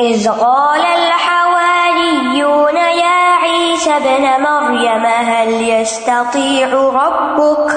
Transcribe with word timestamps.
إذ 0.00 0.30
قال 0.30 0.80
الحواريون 0.80 2.76
يا 2.76 3.36
عيسى 3.42 3.96
ابن 3.96 4.42
مريم، 4.42 5.06
هل 5.06 5.68
يستطيع 5.68 6.68
ربك؟ 6.72 7.72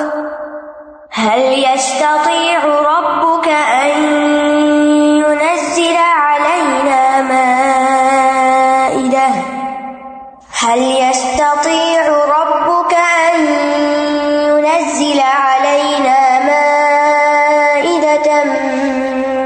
هل 1.11 1.39
يستطيع 1.39 2.65
ربك 2.65 3.47
أن 3.83 4.03
ينزل 5.17 5.97
علينا 5.97 7.21
مائدة؟ 7.21 9.27
هل 10.59 10.79
يستطيع 10.79 12.07
ربك 12.07 12.93
أن 13.33 13.45
ينزل 14.65 15.19
علينا 15.19 16.39
مائدة 16.45 18.43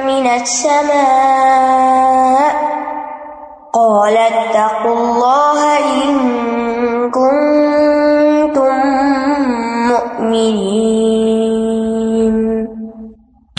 من 0.05 0.27
السماء؟ 0.27 1.14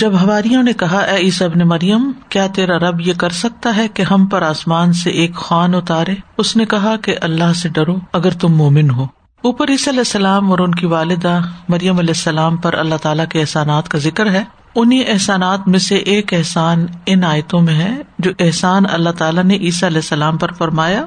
جب 0.01 0.23
ہواریوں 0.23 0.63
نے 0.63 0.73
کہا، 0.73 0.99
اے 0.99 1.17
عیسی 1.17 1.45
ابن 1.45 1.59
مریم، 1.59 2.13
کیا 2.29 2.47
تیرا 2.47 2.79
رب 2.79 3.01
یہ 3.01 3.13
کر 3.13 3.31
سکتا 3.31 3.77
ہے 3.77 3.89
کہ 3.89 4.03
ہم 4.03 4.27
پر 4.27 4.43
آسمان 4.43 4.93
سے 4.93 5.11
ایک 5.11 5.35
خوان 5.35 5.75
اتارے؟ 5.75 6.15
اس 6.39 6.57
نے 6.57 6.65
کہا 6.65 6.97
کہ 6.97 7.17
اللہ 7.21 7.53
سے 7.53 7.69
ڈرو 7.69 7.97
اگر 8.13 8.31
تم 8.31 8.55
مومن 8.55 8.91
ہو۔ 8.91 9.07
اوپر 9.43 9.69
عیسی 9.69 9.91
علیہ 9.91 10.01
السلام 10.01 10.51
اور 10.51 10.59
ان 10.59 10.75
کی 10.75 10.87
والدہ 10.87 11.41
مریم 11.69 11.99
علیہ 11.99 12.15
السلام 12.17 12.57
پر 12.57 12.75
اللہ 12.75 12.95
تعالیٰ 13.03 13.27
کے 13.29 13.41
احسانات 13.41 13.89
کا 13.89 13.99
ذکر 13.99 14.31
ہے۔ 14.31 14.45
انہیں 14.75 15.05
احسانات 15.09 15.69
میں 15.69 15.79
سے 15.79 15.97
ایک 15.97 16.35
احسان 16.35 16.87
ان 17.07 17.25
آیتوں 17.25 17.61
میں 17.61 17.75
ہے 17.75 17.97
جو 18.19 18.31
احسان 18.39 18.83
اللہ 18.91 19.11
تعالیٰ 19.11 19.45
نے 19.45 19.55
عیسیٰ 19.55 19.89
علیہ 19.89 19.99
السلام 19.99 20.37
پر 20.37 20.53
فرمایا۔ 20.53 21.05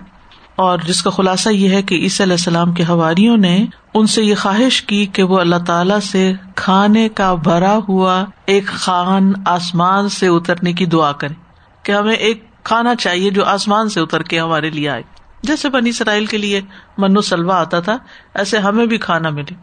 اور 0.60 0.80
جس 0.80 1.02
کا 1.02 1.10
خلاصہ 1.10 1.50
یہ 1.50 1.70
ہے 1.70 1.82
کہ 1.82 1.96
عیسی 1.96 2.24
علیہ 2.24 2.34
السلام 2.34 2.72
کے 2.72 2.84
ہواریوں 2.90 3.38
نے 3.38 3.66
ان 3.94 4.08
سے 4.08 4.24
یہ 4.24 4.36
خواہش 4.36 4.82
کی 4.82 5.06
کہ 5.06 5.24
وہ 5.24 5.40
اللہ 5.40 5.56
تعالیٰ 5.68 6.00
سے 6.00 6.34
کھانے 6.56 7.10
کا 7.10 7.36
بھرا 7.36 7.80
ہوا 7.90 8.26
ایک 8.46 8.66
خان 8.66 9.34
آسمان 9.46 10.10
سے 10.10 10.28
اترنے 10.28 10.74
کی 10.74 10.86
دعا 10.86 11.12
کرے 11.12 11.34
کہ 11.84 11.92
ہمیں 11.92 12.16
ایک 12.16 12.64
کھانا 12.64 12.96
چاہیے 12.96 13.30
جو 13.30 13.46
آسمان 13.46 13.90
سے 13.90 14.00
اتر 14.00 14.24
کے 14.24 14.40
ہمارے 14.40 14.70
لیے 14.70 14.90
آئے۔ 14.90 15.02
جیسے 15.44 15.70
بنی 15.70 15.90
اسرائیل 15.90 16.26
کے 16.26 16.38
لیے 16.38 16.62
منو 16.98 17.22
سلوا 17.22 17.60
آتا 17.60 17.80
تھا، 17.80 17.98
ایسے 18.34 18.58
ہمیں 18.58 18.86
بھی 18.86 18.98
کھانا 18.98 19.30
ملے۔ 19.30 19.54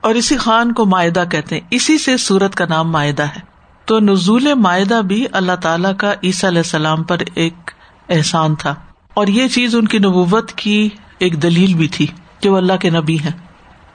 اور 0.00 0.14
اسی 0.14 0.36
خان 0.36 0.72
کو 0.72 0.86
معدہ 0.86 1.24
کہتے 1.30 1.54
ہیں۔ 1.54 1.62
اسی 1.70 1.98
سے 1.98 2.16
سورت 2.16 2.54
کا 2.54 2.64
نام 2.68 2.92
معدہ 2.92 3.22
ہے۔ 3.22 3.40
تو 3.84 3.98
نزول 3.98 4.54
معدہ 4.54 5.00
بھی 5.02 5.26
اللہ 5.32 5.56
تعالیٰ 5.62 5.96
کا 5.96 6.14
عیسی 6.24 6.48
علیہ 6.48 6.58
السلام 6.58 7.02
پر 7.02 7.16
ایک 7.34 7.70
احسان 8.08 8.54
تھا۔ 8.54 8.74
اور 9.14 9.26
یہ 9.26 9.48
چیز 9.48 9.74
ان 9.74 9.88
کی 9.88 9.98
نبوت 9.98 10.52
کی 10.52 10.88
ایک 11.18 11.42
دلیل 11.42 11.74
بھی 11.74 11.88
تھی 11.88 12.06
کہ 12.40 12.48
وہ 12.48 12.56
اللہ 12.56 12.76
کے 12.80 12.90
نبی 12.90 13.18
ہیں۔ 13.18 13.32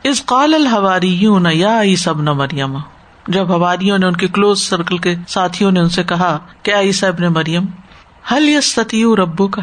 اس 0.04 0.26
قال 0.26 0.54
الحواری 0.54 1.26
یا 1.54 1.82
عیسب 1.82 2.22
نہ 2.22 2.34
مریم۔ 2.34 2.78
جب 3.28 3.50
ہواریوں 3.50 3.98
نے 3.98 4.06
ان 4.06 4.16
کے 4.16 4.28
کلوز 4.28 4.62
سرکل 4.62 4.98
کے 4.98 5.16
ساتھیوں 5.28 5.72
نے 5.72 5.80
ان 5.80 5.90
سے 5.90 6.04
کہا 6.04 6.38
کیا 6.64 6.80
عیسا 6.80 7.08
ابن 7.08 7.24
مریم 7.24 7.66
حل 8.32 8.50
یس 8.50 8.76
ستیو 8.76 9.16
ربو 9.16 9.48
کا 9.48 9.62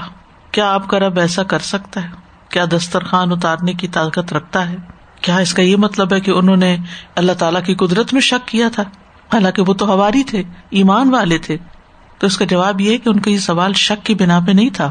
کیا 0.50 0.74
آپ 0.74 0.88
کا 0.88 0.98
رب 0.98 1.18
ایسا 1.18 1.42
کر 1.42 1.58
سکتا 1.58 2.04
ہے؟ 2.04 2.08
کیا 2.48 2.64
دسترخوان 2.64 3.32
اتارنے 3.32 3.72
کی 3.72 3.88
طاقت 3.88 4.32
رکھتا 4.32 4.70
ہے؟ 4.70 4.76
کیا 5.20 5.36
اس 5.36 5.54
کا 5.54 5.62
یہ 5.62 5.76
مطلب 5.76 6.12
ہے 6.12 6.20
کہ 6.20 6.30
انہوں 6.30 6.56
نے 6.56 6.76
اللہ 7.14 7.32
تعالیٰ 7.32 7.64
کی 7.64 7.74
قدرت 7.74 8.12
میں 8.12 8.20
شک 8.20 8.48
کیا 8.48 8.68
تھا؟ 8.68 8.82
حالانکہ 9.32 9.62
وہ 9.66 9.74
تو 9.74 9.86
ہواری 9.86 10.22
تھے، 10.22 10.42
ایمان 10.70 11.10
والے 11.10 11.38
تھے۔ 11.38 11.56
تو 12.18 12.26
اس 12.26 12.36
کا 12.36 12.44
جواب 12.44 12.80
یہ 12.80 12.98
کہ 12.98 13.08
ان 13.08 13.20
کا 13.20 13.30
یہ 13.30 13.38
سوال 13.38 13.72
شک 13.72 14.06
کی 14.06 14.14
بنا 14.14 14.40
پہ 14.46 14.52
نہیں 14.52 14.70
تھا۔ 14.70 14.90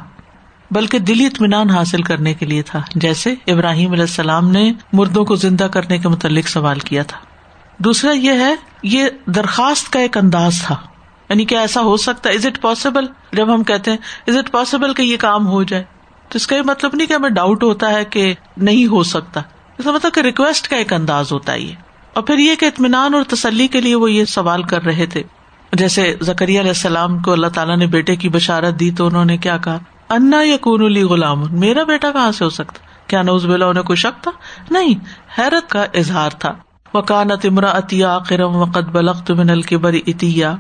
بلکہ 0.74 1.00
دلی 1.00 1.26
اطمینان 1.26 1.70
حاصل 1.70 2.02
کرنے 2.02 2.34
کے 2.34 2.46
لیے 2.46 2.62
تھا، 2.62 2.82
جیسے 2.96 3.36
ابراہیم 3.48 3.92
علیہ 3.92 4.02
السلام 4.02 4.50
نے 4.50 4.74
مردوں 4.94 5.26
کو 5.26 5.36
زندہ 5.36 5.64
کرنے 5.64 5.98
کے 5.98 6.08
متعلق 6.08 6.48
سوال 6.48 6.80
کیا 6.80 7.04
تھا۔ 7.04 7.18
دوسرا 7.78 8.12
یہ 8.12 8.32
ہے، 8.32 8.56
یہ 8.84 9.06
درخواست 9.26 9.94
کا 9.94 10.00
ایک 10.00 10.18
انداز 10.18 10.62
تھا۔ 10.62 10.76
یعنی 11.30 11.46
کہ 11.46 11.56
ایسا 11.56 11.82
ہو 11.82 11.98
سکتا 11.98 12.30
ہے 12.30 12.36
از 12.36 12.46
اٹ 12.46 12.62
پاسبل 12.62 13.06
جب 13.34 13.56
ہم 13.56 13.64
کہتے 13.64 13.92
ہیں 13.92 13.98
از 14.28 14.38
اٹ 14.38 14.52
پاسبل 14.52 14.94
کہ 14.94 15.02
یہ 15.02 15.18
کام 15.18 15.48
ہو 15.48 15.64
جائے؟ 15.64 15.84
تو 16.30 16.36
اس 16.36 16.48
کا 16.48 16.56
یہ 16.56 16.62
مطلب 16.66 16.92
نہیں 16.94 17.08
کہ 17.08 17.14
ہمیں 17.14 17.30
ڈاؤٹ 17.30 17.64
ہوتا 17.64 17.90
ہے 17.90 18.06
کہ 18.06 18.34
نہیں 18.58 18.86
ہو 18.86 19.04
سکتا۔ 19.04 19.42
اس 19.78 19.86
کا 19.86 19.92
مطلب 19.92 20.14
کہ 20.14 20.20
ریکویسٹ 20.20 20.68
کا 20.68 20.76
ایک 20.76 20.94
انداز 20.94 21.32
ہوتا 21.32 21.54
ہے 21.54 21.60
یہ۔ 21.60 21.74
اور 22.14 22.24
پھر 22.24 22.38
یہ 22.38 22.56
کہ 22.56 22.66
اطمینان 22.66 23.14
اور 23.14 23.24
تسلی 23.24 23.68
کے 23.68 23.82
لیے 23.82 23.96
وہ 23.96 24.12
یہ 24.12 24.26
سوال 24.26 24.64
کر 24.64 24.84
رہے 24.84 25.06
تھے۔ 25.06 25.24
جیسے 25.74 26.16
زکری 26.22 26.60
علیہ 26.60 26.70
السلام 26.70 27.20
کو 27.20 27.32
اللہ 27.32 27.48
تعالیٰ 27.48 27.78
نے 27.78 27.86
بیٹے 27.86 28.16
کی 28.16 28.30
بشارت 28.30 28.80
دی 28.80 28.92
تو 28.92 29.08
انہوں 29.08 29.26
نے 29.26 29.38
کیا 29.38 29.58
کہا؟ 29.58 29.80
انا 30.10 30.42
یا 30.42 30.58
کون 30.58 30.86
علی 30.86 31.04
غلام 31.04 31.60
میرا 31.60 31.84
بیٹا 31.84 32.12
کہاں 32.12 32.32
سے 32.32 32.46
ہو 32.46 32.50
سکتا؟ 32.50 32.80
کیا 33.08 33.22
نوز 33.22 33.46
بلا 33.46 33.66
انہیں 33.66 33.84
کوئی 33.84 33.98
شک 33.98 34.24
تھا؟ 34.24 34.32
نہیں، 34.70 34.94
حیرت 35.40 35.70
کا 35.70 35.86
اظہار 35.94 36.30
تھا۔ 36.30 36.54
وکانت 36.94 37.46
امرا 37.46 37.78
عطیا 37.78 38.20
کرم 38.28 38.56
وقت 38.56 38.84
بلخت 38.84 39.32
من 39.32 39.50
الکبر 39.50 39.94
اتیا۔ 40.08 40.56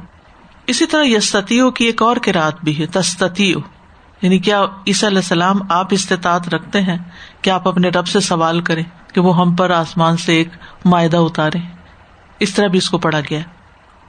اسی 0.67 0.85
طرح 0.85 1.03
یستیو 1.03 1.71
کی 1.71 1.85
ایک 1.85 2.01
اور 2.01 2.17
کراط 2.17 2.55
بھی 2.63 2.79
ہے 2.79 2.85
تستیو 2.85 3.59
یعنی 4.21 4.39
کیا 4.39 4.63
عیسی 4.87 5.07
علیہ 5.07 5.17
السلام 5.17 5.59
آپ 5.69 5.87
استطاعت 5.91 6.49
رکھتے 6.49 6.81
ہیں 6.81 6.97
کہ 7.41 7.49
آپ 7.49 7.67
اپنے 7.67 7.89
رب 7.89 8.07
سے 8.07 8.19
سوال 8.19 8.61
کریں 8.61 8.83
کہ 9.13 9.21
وہ 9.21 9.37
ہم 9.37 9.55
پر 9.55 9.69
آسمان 9.69 10.17
سے 10.17 10.33
ایک 10.33 10.49
معدہ 10.85 11.17
اتارے؟ 11.17 11.57
اس 12.39 12.53
طرح 12.53 12.67
بھی 12.67 12.77
اس 12.77 12.89
کو 12.89 12.97
پڑھا 12.97 13.19
گیا۔ 13.19 13.39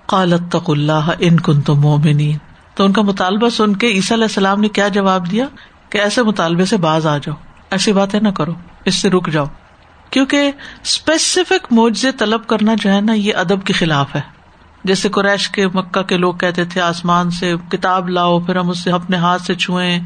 قالت 0.06 0.52
تق 0.52 0.70
اللہ 0.70 1.10
ان 1.18 1.40
کن 1.40 1.60
تو 1.60 1.74
مومنین۔ 1.74 2.53
تو 2.74 2.84
ان 2.84 2.92
کا 2.92 3.02
مطالبہ 3.02 3.48
سن 3.48 3.76
کے 3.76 3.86
عیسی 3.86 4.14
علیہ 4.14 4.24
السلام 4.24 4.60
نے 4.60 4.68
کیا 4.68 4.88
جواب 4.88 5.30
دیا 5.30 5.46
کہ 5.90 5.98
ایسے 5.98 6.22
مطالبے 6.22 6.64
سے 6.64 6.76
باز 6.76 7.06
آ 7.06 7.18
جاؤ، 7.18 7.34
ایسی 7.70 7.92
باتیں 7.92 8.20
نہ 8.20 8.28
کرو، 8.28 8.52
اس 8.84 9.02
سے 9.02 9.10
رک 9.10 9.28
جاؤ۔ 9.28 9.46
کیونکہ 10.10 10.52
اسپیسیفک 10.82 11.66
معجزے 11.70 12.12
طلب 12.12 12.46
کرنا 12.46 12.74
جو 12.82 12.92
ہے 12.92 13.00
نا، 13.00 13.12
یہ 13.12 13.34
ادب 13.36 13.64
کے 13.64 13.72
خلاف 13.72 14.14
ہے۔ 14.16 14.20
جیسے 14.84 15.08
قریش 15.08 15.48
کے، 15.48 15.66
مکہ 15.68 16.02
کے 16.02 16.16
لوگ 16.16 16.34
کہتے 16.34 16.64
تھے، 16.64 16.80
آسمان 16.80 17.30
سے 17.30 17.54
کتاب 17.72 18.08
لاؤ، 18.08 18.40
پھر 18.40 18.56
ہم 18.56 18.70
اسے 18.70 18.90
اپنے 18.90 19.16
ہاتھ 19.16 19.42
سے 19.42 19.54
چھوئیں، 19.54 20.00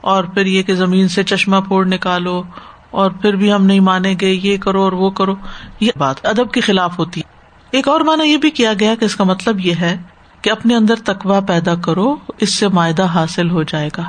اور 0.00 0.24
پھر 0.24 0.46
یہ 0.46 0.62
کہ 0.62 0.74
زمین 0.74 1.08
سے 1.08 1.22
چشمہ 1.22 1.56
پھوڑ 1.60 1.86
نکالو، 1.86 2.42
اور 2.90 3.10
پھر 3.10 3.36
بھی 3.36 3.52
ہم 3.52 3.66
نہیں 3.66 3.80
مانیں 3.80 4.14
گے، 4.20 4.30
یہ 4.30 4.56
کرو 4.56 4.82
اور 4.82 4.92
وہ 4.92 5.10
کرو۔ 5.10 5.34
یہ 5.80 5.90
بات 5.96 6.26
ادب 6.26 6.52
کے 6.52 6.60
خلاف 6.60 6.98
ہوتی 6.98 7.20
ہے۔ 7.20 7.30
ایک 7.70 7.88
اور 7.88 8.00
مانا 8.00 8.24
یہ 8.24 8.36
بھی 8.36 8.50
کیا 8.50 8.72
گیا 8.80 8.94
کہ 8.94 9.04
اس 9.04 9.16
کا 9.16 9.24
مطلب 9.24 9.60
یہ 9.60 9.74
ہے 9.80 9.96
کہ 10.42 10.50
اپنے 10.50 10.76
اندر 10.76 10.94
تقوا 11.04 11.40
پیدا 11.40 11.74
کرو، 11.74 12.16
اس 12.38 12.58
سے 12.58 12.68
معدہ 12.68 13.02
حاصل 13.02 13.50
ہو 13.50 13.62
جائے 13.62 13.90
گا۔ 13.98 14.02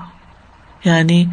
یعنی 0.86 1.26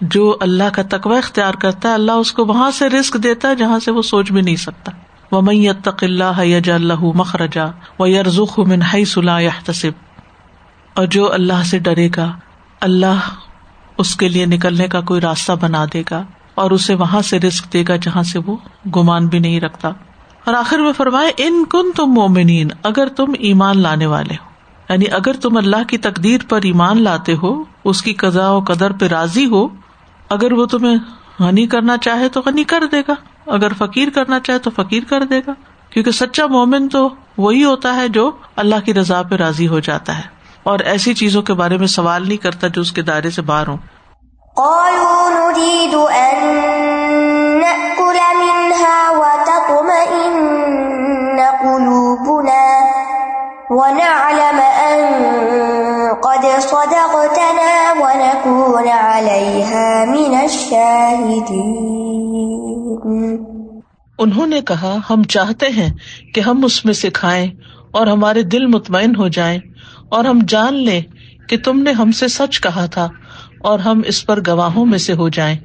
جو 0.00 0.36
اللہ 0.40 0.64
کا 0.72 0.82
تقوا 0.90 1.18
اختیار 1.18 1.54
کرتا 1.54 1.88
ہے، 1.88 1.94
اللہ 1.94 2.12
اس 2.12 2.32
کو 2.32 2.46
وہاں 2.46 2.70
سے 2.70 2.88
رسک 2.88 3.14
دیتا 3.22 3.48
ہے 3.48 3.54
جہاں 3.54 3.78
سے 3.78 3.90
وہ 3.90 4.02
سوچ 4.02 4.32
بھی 4.32 4.42
نہیں 4.42 4.56
سکتا۔ 4.56 4.92
وہ 5.32 5.40
میت 5.40 5.88
اللہ 6.02 6.44
یج 6.44 6.70
اللہ 6.70 7.00
مخرجا 7.00 7.64
و 7.98 8.06
یرزخ 8.06 8.58
من 8.58 9.04
صلاح 9.04 9.60
تصب 9.64 9.90
اور 10.94 11.06
جو 11.06 11.32
اللہ 11.32 11.62
سے 11.64 11.78
ڈرے 11.78 12.08
گا، 12.16 12.32
اللہ 12.80 13.20
اس 13.98 14.16
کے 14.16 14.28
لیے 14.28 14.46
نکلنے 14.46 14.88
کا 14.88 15.00
کوئی 15.00 15.20
راستہ 15.20 15.52
بنا 15.60 15.84
دے 15.92 16.02
گا 16.10 16.22
اور 16.54 16.70
اسے 16.70 16.94
وہاں 16.94 17.22
سے 17.22 17.38
رسک 17.38 17.72
دے 17.72 17.84
گا 17.88 17.96
جہاں 17.96 18.22
سے 18.22 18.38
وہ 18.46 18.56
گمان 18.96 19.26
بھی 19.26 19.38
نہیں 19.38 19.60
رکھتا۔ 19.60 19.88
اور 20.44 20.54
آخر 20.54 20.78
میں 20.78 20.92
فرمائے 20.92 21.32
ان 21.36 21.64
کن 21.70 21.92
تم 21.96 22.06
مومنین، 22.06 22.68
اگر 22.82 23.08
تم 23.16 23.32
ایمان 23.38 23.78
لانے 23.78 24.06
والے 24.06 24.34
ہو۔ 24.34 24.47
یعنی 24.88 25.04
اگر 25.12 25.32
تم 25.32 25.56
اللہ 25.56 25.84
کی 25.88 25.98
تقدیر 25.98 26.40
پر 26.48 26.60
ایمان 26.62 27.02
لاتے 27.02 27.34
ہو، 27.42 27.64
اس 27.84 28.02
کی 28.02 28.12
قزا 28.14 28.50
و 28.50 28.60
قدر 28.60 28.92
پہ 28.92 29.06
راضی 29.06 29.46
ہو، 29.46 29.66
اگر 30.30 30.52
وہ 30.52 30.66
تمہیں 30.66 30.96
غنی 31.40 31.66
کرنا 31.66 31.96
چاہے 31.96 32.28
تو 32.28 32.40
غنی 32.46 32.64
کر 32.64 32.82
دے 32.92 33.00
گا۔ 33.08 33.14
اگر 33.46 33.72
فقیر 33.78 34.08
کرنا 34.14 34.40
چاہے 34.40 34.58
تو 34.58 34.70
فقیر 34.70 35.02
کر 35.08 35.24
دے 35.24 35.40
گا۔ 35.46 35.52
کیونکہ 35.90 36.10
سچا 36.10 36.46
مومن 36.46 36.88
تو 36.88 37.08
وہی 37.38 37.64
ہوتا 37.64 37.94
ہے 37.94 38.08
جو 38.08 38.30
اللہ 38.56 38.74
کی 38.84 38.94
رضا 38.94 39.22
پہ 39.22 39.34
راضی 39.34 39.68
ہو 39.68 39.80
جاتا 39.80 40.18
ہے۔ 40.18 40.22
اور 40.62 40.78
ایسی 40.78 41.14
چیزوں 41.14 41.42
کے 41.42 41.54
بارے 41.54 41.78
میں 41.78 41.86
سوال 41.86 42.28
نہیں 42.28 42.36
کرتا 42.36 42.68
جو 42.68 42.80
اس 42.80 42.92
کے 42.92 43.02
دائرے 43.02 43.30
سے 43.30 43.42
باہر 43.42 43.68
ہوں۔ 43.68 43.76
ونعلم 53.70 54.60
أن 54.60 55.02
قد 56.22 56.60
صدقتنا 56.60 57.92
ونكون 57.98 58.88
عليها 58.88 60.04
من 60.04 60.34
الشاهدين. 60.40 61.84
انہوں 64.18 64.46
نے 64.46 64.60
کہا، 64.60 64.96
ہم 65.10 65.22
چاہتے 65.22 65.66
ہیں 65.68 65.92
کہ 66.34 66.40
ہم 66.40 66.64
اس 66.64 66.84
میں 66.84 66.94
سے 66.94 67.10
کھائیں 67.10 67.46
اور 67.90 68.06
ہمارے 68.06 68.42
دل 68.42 68.66
مطمئن 68.66 69.16
ہو 69.16 69.28
جائیں 69.28 69.58
اور 70.08 70.24
ہم 70.24 70.38
جان 70.48 70.74
لیں 70.74 71.00
کہ 71.48 71.56
تم 71.58 71.82
نے 71.82 71.92
ہم 71.92 72.12
سے 72.12 72.28
سچ 72.28 72.60
کہا 72.60 72.86
تھا 72.86 73.08
اور 73.60 73.78
ہم 73.78 74.02
اس 74.06 74.26
پر 74.26 74.40
گواہوں 74.46 74.86
میں 74.86 74.98
سے 74.98 75.12
ہو 75.12 75.28
جائیں۔ 75.28 75.56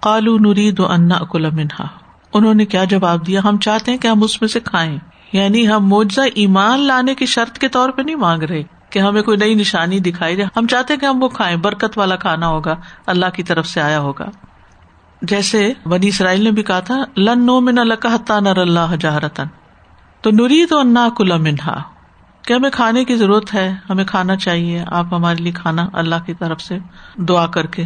کالو 0.00 0.38
نرید 0.38 0.80
و 0.80 0.86
انا 0.86 1.14
اکل 1.14 1.50
منہا 1.50 1.86
انہوں 2.34 2.54
نے 2.54 2.64
کیا 2.64 2.84
جواب 2.84 3.26
دیا، 3.26 3.40
ہم 3.44 3.58
چاہتے 3.58 3.90
ہیں 3.90 3.98
کہ 3.98 4.08
ہم 4.08 4.22
اس 4.22 4.40
میں 4.42 4.48
سے 4.48 4.60
کھائیں۔ 4.60 4.98
یعنی 5.34 5.68
ہم 5.68 5.88
موجہ 5.88 6.22
ایمان 6.34 6.80
لانے 6.80 7.14
کی 7.14 7.26
شرط 7.26 7.58
کے 7.58 7.68
طور 7.68 7.90
پہ 7.90 8.02
نہیں 8.02 8.16
مانگ 8.16 8.42
رہے 8.42 8.62
کہ 8.90 8.98
ہمیں 8.98 9.22
کوئی 9.22 9.36
نئی 9.36 9.54
نشانی 9.54 9.98
دکھائی 9.98 10.36
جائے 10.36 10.48
ہم 10.56 10.66
چاہتے 10.66 10.96
کہ 10.96 11.06
ہم 11.06 11.22
وہ 11.22 11.28
کھائیں۔ 11.28 11.56
برکت 11.56 11.98
والا 11.98 12.16
کھانا 12.16 12.48
ہوگا۔ 12.48 12.74
اللہ 13.06 13.26
کی 13.34 13.42
طرف 13.42 13.66
سے 13.66 13.80
آیا 13.80 14.00
ہوگا۔ 14.00 14.24
جیسے 15.22 15.72
بنی 15.86 16.08
اسرائیل 16.08 16.44
نے 16.44 16.50
بھی 16.50 16.62
کہا 16.62 16.80
تھا، 16.80 17.04
لن 17.16 17.46
نو 17.46 17.60
من 17.60 17.74
نر 17.74 18.58
اللہ 18.58 18.96
جہرتن 19.00 19.44
تو 20.20 20.30
نری 20.30 20.66
تو 20.66 20.78
انا 20.78 21.08
کلا 21.16 21.36
منہا۔ 21.36 21.82
کہ 22.42 22.52
ہمیں 22.52 22.70
کھانے 22.70 23.04
کی 23.04 23.16
ضرورت 23.16 23.54
ہے، 23.54 23.74
ہمیں 23.90 24.04
کھانا 24.04 24.36
چاہیے۔ 24.36 24.84
آپ 24.86 25.06
ہمارے 25.12 25.42
لیے 25.42 25.52
کھانا 25.52 25.88
اللہ 25.92 26.14
کی 26.26 26.34
طرف 26.34 26.60
سے 26.60 26.78
دعا 27.16 27.46
کر 27.46 27.66
کے 27.66 27.82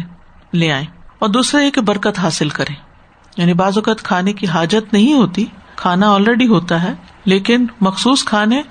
لے 0.53 0.71
آئے 0.71 0.85
اور 1.19 1.29
دوسرا 1.29 1.61
یہ 1.61 1.69
کہ 1.69 1.81
برکت 1.81 2.19
حاصل 2.19 2.49
کرے 2.49 2.73
یعنی 3.37 3.53
بعض 3.53 3.77
اوقات 3.77 4.01
کھانے 4.01 4.33
کی 4.33 4.47
حاجت 4.47 4.93
نہیں 4.93 5.13
ہوتی، 5.13 5.45
کھانا 5.75 6.13
آلریڈی 6.13 6.47
ہوتا 6.47 6.83
ہے۔ 6.83 6.93
لیکن 7.25 7.67
مخصوص 7.81 8.23
کھانے 8.23 8.61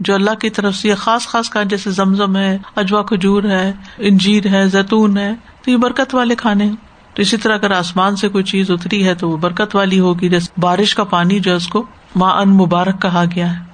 جو 0.00 0.14
اللہ 0.14 0.34
کی 0.34 0.50
طرف 0.50 0.74
سے 0.74 0.94
خاص 0.94 1.28
خاص 1.28 1.50
کھانے 1.50 1.68
جیسے 1.68 1.90
زمزم 1.90 2.36
ہے، 2.36 2.58
اجوا 2.76 3.02
کھجور 3.02 3.44
ہے، 3.44 3.72
انجیر 3.98 4.46
ہے، 4.46 4.68
زیتون 4.68 5.18
ہے، 5.18 5.34
تو 5.64 5.70
یہ 5.70 5.76
برکت 5.76 6.14
والے 6.14 6.34
کھانے 6.34 6.70
تو 7.14 7.22
اسی 7.22 7.36
طرح 7.36 7.54
اگر 7.54 7.70
آسمان 7.70 8.16
سے 8.16 8.28
کوئی 8.28 8.44
چیز 8.44 8.70
اتری 8.70 9.06
ہے 9.06 9.14
تو 9.14 9.30
وہ 9.30 9.36
برکت 9.36 9.76
والی 9.76 10.00
ہوگی۔ 10.00 10.28
جیسے 10.28 10.60
بارش 10.60 10.94
کا 10.94 11.04
پانی 11.04 11.38
جو 11.38 11.50
ہے 11.50 11.56
اس 11.56 11.68
کو 11.68 11.86
ماں 12.16 12.32
ان 12.32 12.48
مبارک 12.48 13.02
کہا 13.02 13.24
گیا 13.34 13.52
ہے۔ 13.52 13.64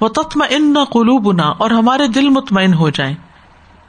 وہ 0.00 0.08
تتم 0.08 0.42
ان 0.50 0.72
نہ 0.72 0.84
قلوب 0.84 1.24
بنا 1.24 1.48
اور 1.48 1.70
ہمارے 1.70 2.08
دل 2.08 2.28
مطمئن 2.28 2.74
ہو 2.74 2.90
جائیں۔ 2.90 3.14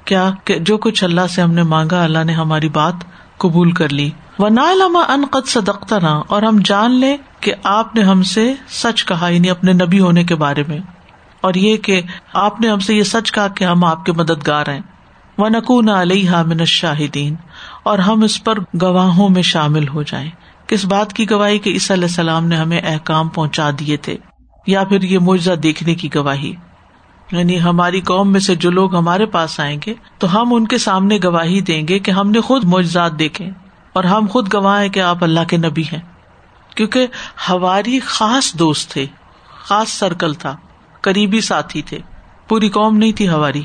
کیا 0.06 0.32
کہ 0.44 0.60
جو 0.60 0.78
کچھ 0.78 1.04
اللہ 1.04 1.28
سے 1.30 1.42
ہم 1.42 1.52
نے 1.52 1.64
مانگا، 1.64 2.04
اللہ 2.04 2.24
نے 2.24 2.34
ہماری 2.34 2.70
بات 2.70 2.94
قبول 3.38 3.72
کر 3.72 3.90
لی۔ 3.90 4.10
وہ 4.40 4.50
لما 4.50 5.00
ان 5.00 5.26
قد 5.32 5.48
صدقتا 5.48 6.00
نہ 6.00 6.22
اور 6.28 6.42
ہم 6.42 6.60
جان 6.66 6.92
لیں 6.92 7.18
کہ 7.40 7.54
آپ 7.64 7.96
نے 7.96 8.04
ہم 8.04 8.24
سے 8.24 8.54
سچ 8.70 9.06
کہا 9.06 9.30
یعنی 9.30 9.50
اپنے 9.50 9.74
نبی 9.74 10.00
ہونے 10.00 10.24
کے 10.24 10.36
بارے 10.36 10.64
میں۔ 10.68 10.78
اور 11.42 11.54
یہ 11.54 11.78
کہ 11.78 12.02
آپ 12.34 12.62
نے 12.62 12.70
ہم 12.70 12.80
سے 12.80 12.96
یہ 12.96 13.04
سچ 13.04 13.32
کہا 13.32 13.48
کہ 13.48 13.64
ہم 13.64 13.84
آپ 13.84 14.06
کے 14.06 14.12
مددگار 14.12 14.70
ہیں۔ 14.70 14.80
وہ 15.38 15.50
نقون 15.50 15.90
علیہ 15.90 16.32
من 16.32 16.66
شاہدین 16.66 17.36
اور 17.84 18.00
ہم 18.00 18.24
اس 18.24 18.44
پر 18.44 18.60
گواہوں 18.82 19.30
میں 19.30 19.42
شامل 19.42 19.88
ہو 19.88 20.04
جائیں۔ 20.04 20.30
کس 20.68 20.86
بات 20.86 21.14
کی 21.14 21.30
گواہی؟ 21.30 21.60
کہ 21.60 21.70
علیہ 21.70 22.04
السلام 22.04 22.46
نے 22.48 22.56
ہمیں 22.56 22.82
احکام 22.84 23.30
پہنچا 23.30 23.70
دیے 23.80 23.98
تھے، 23.98 24.18
یا 24.68 24.84
پھر 24.84 25.02
یہ 25.02 25.20
معجزہ 25.20 25.54
دیکھنے 25.54 25.96
کی 25.96 26.10
گواہی۔ 26.16 26.54
یعنی 27.32 27.62
ہماری 27.62 28.02
قوم 28.02 28.32
میں 28.32 28.40
سے 28.40 28.56
جو 28.56 28.72
لوگ 28.72 28.96
ہمارے 28.96 29.26
پاس 29.26 29.60
آئیں 29.60 29.80
گے، 29.86 29.94
تو 30.18 30.42
ہم 30.42 30.54
ان 30.54 30.68
کے 30.68 30.78
سامنے 30.78 31.20
گواہی 31.24 31.62
دیں 31.62 31.88
گے 31.88 32.00
کہ 32.00 32.12
ہم 32.12 32.32
نے 32.32 32.42
خود 32.42 32.64
معجزات 32.64 33.20
دیکھے۔ 33.20 33.50
اور 34.00 34.08
ہم 34.08 34.28
خود 34.32 34.54
گواہ 34.54 34.88
کہ 34.88 35.00
آپ 35.00 35.24
اللہ 35.24 35.40
کے 35.50 35.58
نبی 35.58 35.82
ہیں۔ 35.82 36.00
کیونکہ 36.76 37.08
ہماری 37.50 38.00
خاص 38.00 38.54
دوست 38.54 38.92
تھے، 38.92 39.06
خاص 39.66 39.90
سرکل 39.90 40.34
تھا، 40.34 40.56
قریبی 41.02 41.42
ساتھی 41.42 41.82
تھے، 41.82 41.98
پوری 42.48 42.70
قوم 42.70 42.98
نہیں 42.98 43.12
تھی 43.12 43.30
ہماری۔ 43.30 43.64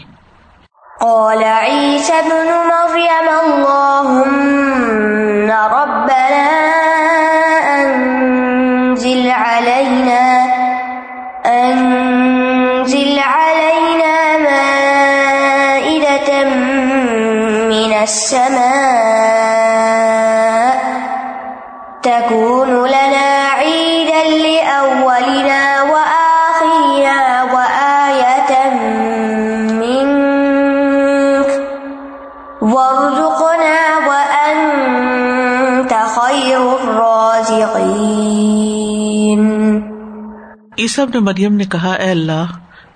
عیسب 40.78 41.06
نے 41.14 41.20
مریم 41.20 41.54
نے 41.54 41.64
کہا، 41.64 41.92
اے 41.92 42.10
اللہ، 42.10 42.44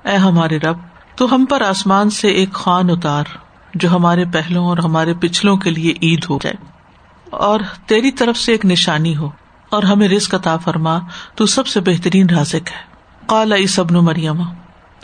اے 0.05 0.17
ہمارے 0.17 0.59
رب، 0.59 0.77
تو 1.17 1.35
ہم 1.35 1.45
پر 1.45 1.63
آسمان 1.63 2.11
سے 2.11 2.29
ایک 2.29 2.55
خوان 2.55 2.91
اتار، 2.91 3.25
جو 3.75 3.89
ہمارے 3.89 4.25
پہلوں 4.33 4.67
اور 4.67 4.79
ہمارے 4.79 5.15
پچھلوں 5.15 5.57
کے 5.57 5.71
لیے 5.71 5.93
عید 6.03 6.27
ہو 6.31 6.39
جائے۔ 6.43 6.78
اور 7.31 7.61
تیری 7.87 8.11
طرف 8.11 8.37
سے 8.37 8.53
ایک 8.53 8.65
نشانی 8.65 9.17
ہو 9.17 9.31
اور 9.71 9.83
ہمیں 9.83 10.09
رسک 10.09 10.35
عطا 10.35 10.57
فرما، 10.57 10.99
تو 11.35 11.47
سب 11.47 11.67
سے 11.67 11.81
بہترین 11.81 12.31
رازق 12.31 12.55
ہے۔ 12.55 12.89
قال 13.27 13.53
عیسب 13.53 13.91
نے 13.91 14.01
مریم۔ 14.01 14.41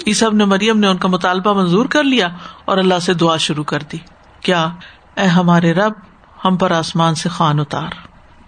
عیسب 0.06 0.34
نے 0.34 0.44
مریم 0.44 0.78
نے 0.78 0.86
ان 0.86 0.96
کا 0.96 1.08
مطالبہ 1.08 1.52
منظور 1.52 1.86
کر 1.86 2.02
لیا 2.02 2.28
اور 2.64 2.78
اللہ 2.78 2.98
سے 2.98 3.14
دعا 3.14 3.36
شروع 3.36 3.64
کر 3.64 3.78
دی۔ 3.92 3.96
کیا؟ 4.40 4.68
اے 5.16 5.24
ہمارے 5.24 5.72
رب، 5.72 5.92
ہم 6.44 6.56
پر 6.56 6.70
آسمان 6.70 7.14
سے 7.14 7.28
خان 7.28 7.60
اتار۔ 7.60 7.88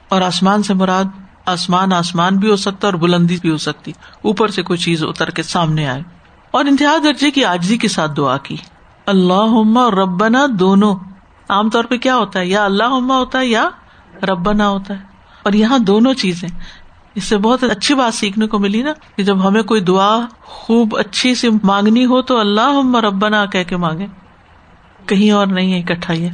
اور 0.09 0.23
آسمان 0.23 0.63
سے 0.63 0.75
مراد، 0.75 1.05
آسمان 1.47 1.93
آسمان 1.93 2.37
بھی 2.37 2.51
ہو 2.51 2.57
سکتا 2.57 2.89
اور 2.89 2.95
بلندی 2.95 3.37
بھی 3.41 3.51
ہو 3.51 3.57
سکتی۔ 3.57 3.93
اوپر 4.23 4.49
سے 4.49 4.63
کوئی 4.63 4.79
چیز 4.79 5.05
اتر 5.05 5.31
کے 5.31 5.43
سامنے 5.43 5.89
آئے۔ 5.89 6.03
اور 6.51 6.65
انتہا 6.65 6.97
درجے 7.05 7.31
کی 7.31 7.45
آجزی 7.45 7.77
کے 7.77 7.89
ساتھ 7.89 8.13
دعا 8.17 8.39
کی۔ 8.39 8.57
اللہ 9.07 9.79
اور 9.79 9.93
ربنا 9.93 10.47
دونوں 10.51 10.97
عام 11.49 11.71
طور 11.71 11.85
پہ 11.85 11.97
کیا 11.97 12.17
ہوتا 12.17 12.41
ہے؟ 12.41 12.47
یا 12.47 12.65
اللہ 12.65 12.85
ہوتا 12.85 13.39
ہے 13.39 13.47
یا 13.47 13.69
ربنا 14.23 14.69
ہوتا 14.69 14.95
ہے۔ 14.95 15.05
اور 15.43 15.53
یہاں 15.53 15.79
دونوں 15.79 16.15
چیزیں۔ 16.15 16.49
اس 17.15 17.25
سے 17.25 17.37
بہت 17.37 17.65
اچھی 17.65 17.95
بات 17.95 18.15
سیکھنے 18.15 18.47
کو 18.47 18.59
ملی 18.59 18.83
نا 18.83 18.93
کہ 19.17 19.23
جب 19.23 19.49
ہمیں 19.49 19.63
کوئی 19.63 19.81
دعا 19.81 20.21
خوب 20.43 20.97
اچھی 20.97 21.35
سی 21.35 21.49
مانگنی 21.63 22.07
ہو 22.07 22.23
تو 22.23 22.39
اللہ 22.39 22.97
ربنا 22.97 23.47
کہہ 23.47 23.63
کے 23.69 23.77
مانگے 23.77 24.07
کہیں 25.07 25.31
اور 25.31 25.47
نہیں 25.47 25.73
ہے، 25.73 25.79
اکٹھا 25.79 26.15
یہ 26.15 26.29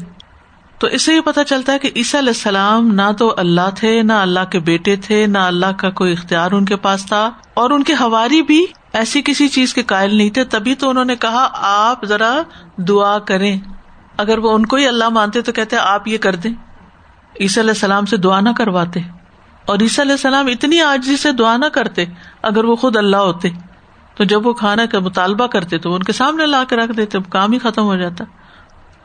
تو 0.78 0.86
اس 0.86 1.02
سے 1.02 1.14
یہ 1.14 1.20
پتا 1.20 1.44
چلتا 1.44 1.72
ہے 1.72 1.78
کہ 1.78 1.90
عیسیٰ 1.96 2.20
علیہ 2.20 2.30
السلام 2.30 2.86
نہ 2.86 3.12
تو 3.18 3.34
اللہ 3.36 3.70
تھے، 3.76 4.02
نہ 4.02 4.12
اللہ 4.12 4.44
کے 4.50 4.58
بیٹے 4.58 4.96
تھے، 4.96 5.26
نہ 5.26 5.38
اللہ 5.38 5.66
کا 5.76 5.90
کوئی 5.90 6.12
اختیار 6.12 6.52
ان 6.52 6.64
کے 6.64 6.76
پاس 6.76 7.06
تھا۔ 7.06 7.30
اور 7.54 7.70
ان 7.70 7.82
کے 7.82 7.92
ہواری 8.00 8.42
بھی 8.42 8.66
ایسی 8.92 9.22
کسی 9.24 9.48
چیز 9.48 9.74
کے 9.74 9.82
قائل 9.82 10.16
نہیں 10.16 10.30
تھے۔ 10.30 10.44
تبھی 10.44 10.74
تو 10.74 10.90
انہوں 10.90 11.04
نے 11.04 11.16
کہا، 11.16 11.48
آپ 11.52 12.04
ذرا 12.04 12.42
دعا 12.76 13.18
کریں۔ 13.18 13.60
اگر 14.16 14.38
وہ 14.38 14.52
ان 14.52 14.66
کو 14.66 14.76
ہی 14.76 14.88
اللہ 14.88 15.08
مانتے 15.08 15.42
تو 15.42 15.52
کہتے 15.52 15.76
آپ 15.76 16.08
یہ 16.08 16.18
کر 16.18 16.34
دیں۔ 16.34 16.50
عیسیٰ 17.40 17.62
علیہ 17.62 17.70
السلام 17.70 18.04
سے 18.04 18.16
دعا 18.16 18.40
نہ 18.40 18.48
کرواتے۔ 18.56 19.00
اور 19.66 19.78
عیسیٰ 19.80 20.04
علیہ 20.04 20.12
السلام 20.12 20.46
اتنی 20.46 20.80
آجی 20.80 21.16
سے 21.16 21.32
دعا 21.32 21.56
نہ 21.56 21.66
کرتے 21.66 22.04
اگر 22.42 22.64
وہ 22.64 22.76
خود 22.76 22.96
اللہ 22.96 23.16
ہوتے۔ 23.16 23.48
تو 24.14 24.24
جب 24.24 24.46
وہ 24.46 24.52
کھانا 24.52 24.86
کا 24.86 24.98
مطالبہ 24.98 25.46
کرتے 25.46 25.78
تو 25.78 25.90
وہ 25.90 25.96
ان 25.96 26.02
کے 26.02 26.12
سامنے 26.12 26.46
لا 26.46 26.64
کے 26.64 26.76
رکھ 26.76 26.92
دیتے، 26.92 27.18
کام 27.28 27.52
ہی 27.52 27.58
ختم 27.58 27.82
ہو 27.82 27.96
جاتا۔ 27.96 28.24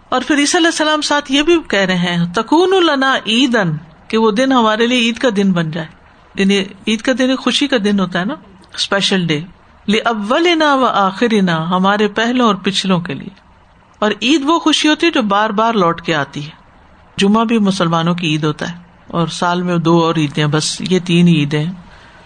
اور 0.09 0.21
پھر 0.27 0.37
عیسی 0.37 0.57
علیہ 0.57 0.67
السلام 0.67 1.01
ساتھ 1.01 1.31
یہ 1.31 1.41
بھی 1.41 1.57
کہہ 1.67 1.79
رہے 1.79 1.95
ہیں، 1.95 2.25
تکون 2.33 2.73
النا 2.73 3.15
عید 3.25 3.55
ان 3.55 3.77
کہ 4.07 4.17
وہ 4.17 4.31
دن 4.31 4.51
ہمارے 4.51 4.87
لیے 4.87 4.99
عید 4.99 5.17
کا 5.17 5.29
دن 5.35 5.51
بن 5.51 5.71
جائے۔ 5.71 5.87
یعنی 6.35 6.63
عید 6.87 7.01
کا 7.01 7.11
دن 7.17 7.35
خوشی 7.35 7.67
کا 7.67 7.77
دن 7.85 7.99
ہوتا 7.99 8.19
ہے 8.19 8.25
نا 8.25 8.35
اسپیشل 8.75 9.27
ڈے 9.27 9.41
اول 10.05 10.47
و 10.61 10.85
آخر 10.85 11.49
ہمارے 11.49 12.07
پہلوں 12.07 12.47
اور 12.47 12.55
پچھلوں 12.55 12.99
کے 12.99 13.13
لیے۔ 13.13 13.46
اور 13.99 14.11
عید 14.21 14.41
وہ 14.45 14.59
خوشی 14.59 14.87
ہوتی 14.87 15.05
ہے 15.05 15.11
جو 15.11 15.21
بار 15.21 15.49
بار 15.49 15.73
لوٹ 15.73 16.01
کے 16.01 16.15
آتی 16.15 16.45
ہے۔ 16.45 16.49
جمعہ 17.17 17.45
بھی 17.45 17.57
مسلمانوں 17.57 18.15
کی 18.15 18.27
عید 18.27 18.43
ہوتا 18.43 18.71
ہے 18.71 18.77
اور 19.07 19.27
سال 19.27 19.61
میں 19.61 19.77
دو 19.77 20.03
اور 20.03 20.15
عیدیں، 20.15 20.45
بس 20.45 20.81
یہ 20.89 20.99
تین 21.05 21.27
عیدیں۔ 21.27 21.65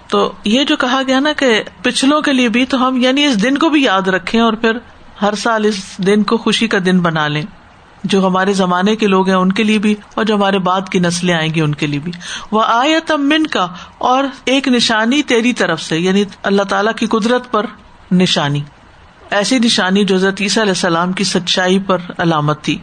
تو 0.07 0.31
یہ 0.45 0.63
جو 0.63 0.75
کہا 0.75 1.01
گیا 1.07 1.19
نا 1.19 1.33
کہ 1.33 1.63
پچھلوں 1.81 2.21
کے 2.21 2.33
لیے 2.33 2.49
بھی 2.49 2.65
تو 2.65 2.87
ہم 2.87 2.97
یعنی 2.97 3.25
اس 3.25 3.43
دن 3.43 3.57
کو 3.57 3.69
بھی 3.69 3.83
یاد 3.83 4.01
رکھیں 4.01 4.41
اور 4.41 4.53
پھر 4.53 4.77
ہر 5.21 5.35
سال 5.35 5.65
اس 5.65 5.97
دن 5.97 6.23
کو 6.23 6.37
خوشی 6.37 6.67
کا 6.67 6.77
دن 6.85 6.99
بنا 6.99 7.27
لیں۔ 7.27 7.41
جو 8.03 8.27
ہمارے 8.27 8.53
زمانے 8.53 8.95
کے 8.95 9.07
لوگ 9.07 9.27
ہیں 9.27 9.35
ان 9.35 9.51
کے 9.51 9.63
لیے 9.63 9.77
بھی 9.77 9.95
اور 10.13 10.25
جو 10.25 10.35
ہمارے 10.35 10.59
بعد 10.59 10.89
کی 10.89 10.99
نسلیں 10.99 11.35
آئیں 11.35 11.53
گی 11.53 11.61
ان 11.61 11.75
کے 11.75 11.87
لیے 11.87 11.99
بھی۔ 11.99 12.11
وہ 12.51 12.63
آیت 12.67 13.11
امن 13.11 13.47
کا 13.47 13.67
اور 13.97 14.23
ایک 14.45 14.67
نشانی 14.67 15.21
تیری 15.21 15.53
طرف 15.53 15.81
سے 15.81 15.99
یعنی 15.99 16.23
اللہ 16.43 16.61
تعالی 16.61 16.89
کی 16.97 17.05
قدرت 17.05 17.51
پر 17.51 17.65
نشانی۔ 18.11 18.61
ایسی 19.31 19.59
نشانی 19.59 20.05
جو 20.05 20.15
عیسیٰ 20.15 20.63
علیہ 20.63 20.71
السلام 20.71 21.11
کی 21.11 21.23
سچائی 21.23 21.79
پر 21.79 21.97
علامت 22.17 22.63
تھی۔ 22.63 22.77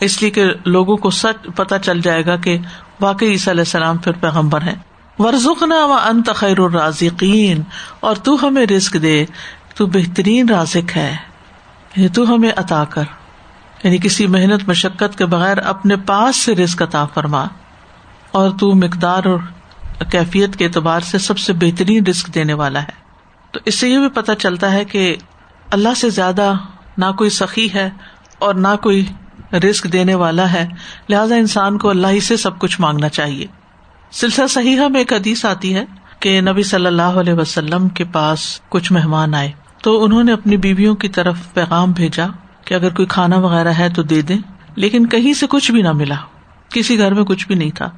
اس 0.00 0.22
لیے 0.22 0.30
کہ 0.30 0.44
لوگوں 0.64 0.96
کو 0.96 1.10
سچ 1.10 1.46
پتا 1.56 1.78
چل 1.78 2.00
جائے 2.00 2.26
گا 2.26 2.36
کہ 2.36 2.58
واقعی 3.00 3.28
عیسیٰ 3.28 3.52
علیہ 3.52 3.60
السلام 3.60 3.98
پھر 3.98 4.12
پیغمبر 4.12 4.62
ہیں۔ 4.62 4.74
ورژنا 5.18 5.84
و 5.84 5.92
ان 5.92 6.22
تخیر 6.22 6.58
الرازقین 6.58 7.62
اور 8.00 8.16
تو 8.16 8.46
ہمیں 8.46 8.66
رسک 8.66 9.02
دے، 9.02 9.24
تو 9.74 9.86
بہترین 9.86 10.48
رازق 10.48 10.96
ہے۔ 10.96 11.16
یعنی 11.96 12.08
تو 12.08 12.34
ہمیں 12.34 12.50
عطا 12.56 12.84
کر۔ 12.84 13.02
یعنی 13.84 13.98
کسی 13.98 14.26
محنت، 14.26 14.68
مشقت 14.68 15.18
کے 15.18 15.26
بغیر 15.26 15.58
اپنے 15.58 15.96
پاس 15.96 16.36
سے 16.36 16.54
رسک 16.54 16.82
عطا 16.82 17.04
فرما۔ 17.04 17.44
اور 18.30 18.50
تو 18.60 18.74
مقدار 18.74 19.24
اور 19.24 19.38
کیفیت 20.10 20.56
کے 20.56 20.64
اعتبار 20.64 21.00
سے 21.00 21.18
سب 21.18 21.38
سے 21.38 21.52
بہترین 21.52 22.06
رسک 22.06 22.34
دینے 22.34 22.52
والا 22.52 22.82
ہے۔ 22.82 23.02
تو 23.50 23.60
اس 23.64 23.74
سے 23.74 23.88
یہ 23.88 23.98
بھی 23.98 24.08
پتا 24.08 24.34
چلتا 24.34 24.72
ہے 24.72 24.84
کہ 24.84 25.16
اللہ 25.72 25.94
سے 25.96 26.10
زیادہ 26.10 26.52
نہ 26.98 27.04
کوئی 27.18 27.30
سخی 27.30 27.68
ہے 27.74 27.90
اور 28.38 28.54
نہ 28.54 28.68
کوئی 28.82 29.06
رسک 29.52 29.92
دینے 29.92 30.14
والا 30.14 30.52
ہے، 30.52 30.68
لہٰذا 31.08 31.34
انسان 31.34 31.78
کو 31.78 31.90
اللہ 31.90 32.06
ہی 32.06 32.20
سے 32.20 32.36
سب 32.36 32.58
کچھ 32.58 32.80
مانگنا 32.80 33.08
چاہیے۔ 33.08 33.46
سلسلہ 34.12 34.46
صحیح 34.46 34.80
میں 34.88 35.00
ایک 35.00 35.12
حدیث 35.12 35.44
آتی 35.44 35.74
ہے 35.74 35.84
کہ 36.20 36.40
نبی 36.40 36.62
صلی 36.62 36.86
اللہ 36.86 37.02
علیہ 37.02 37.34
وسلم 37.34 37.88
کے 37.88 38.04
پاس 38.04 38.60
کچھ 38.68 38.92
مہمان 38.92 39.34
آئے۔ 39.34 39.52
تو 39.82 40.04
انہوں 40.04 40.24
نے 40.24 40.32
اپنی 40.32 40.56
بیویوں 40.56 40.94
کی 40.94 41.08
طرف 41.08 41.38
پیغام 41.54 41.92
بھیجا 41.92 42.26
کہ 42.64 42.74
اگر 42.74 42.94
کوئی 42.94 43.06
کھانا 43.06 43.36
وغیرہ 43.36 43.72
ہے 43.72 43.88
تو 43.88 44.02
دے 44.02 44.22
دیں، 44.22 44.38
لیکن 44.74 45.06
کہیں 45.06 45.32
سے 45.32 45.46
کچھ 45.46 45.72
بھی 45.72 45.82
نہ 45.82 45.92
ملا۔ 45.92 46.16
کسی 46.68 46.98
گھر 46.98 47.14
میں 47.14 47.24
کچھ 47.24 47.46
بھی 47.46 47.54
نہیں 47.54 47.70
تھا۔ 47.70 47.90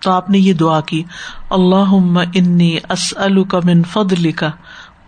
تو 0.00 0.10
آپ 0.10 0.30
نے 0.30 0.38
یہ 0.38 0.52
دعا 0.52 0.80
کی 0.80 1.02
اللہ 1.50 2.18
انی 2.34 2.78
کا 3.48 3.58
من 3.64 3.82
فضل 3.82 4.32
کا 4.32 4.50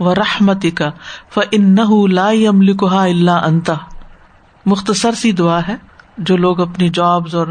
و 0.01 0.15
رحمتی 0.15 0.71
کا 0.71 0.91
ف 1.31 1.39
ان 1.53 1.77
لا 2.11 2.29
اللہ 2.29 3.31
انتا 3.31 3.75
مختصر 4.67 5.13
سی 5.13 5.33
دعا 5.33 5.61
ہے، 5.69 5.77
جو 6.19 6.37
لوگ 6.37 6.61
اپنی 6.61 6.89
جابس 6.89 7.35
اور 7.35 7.47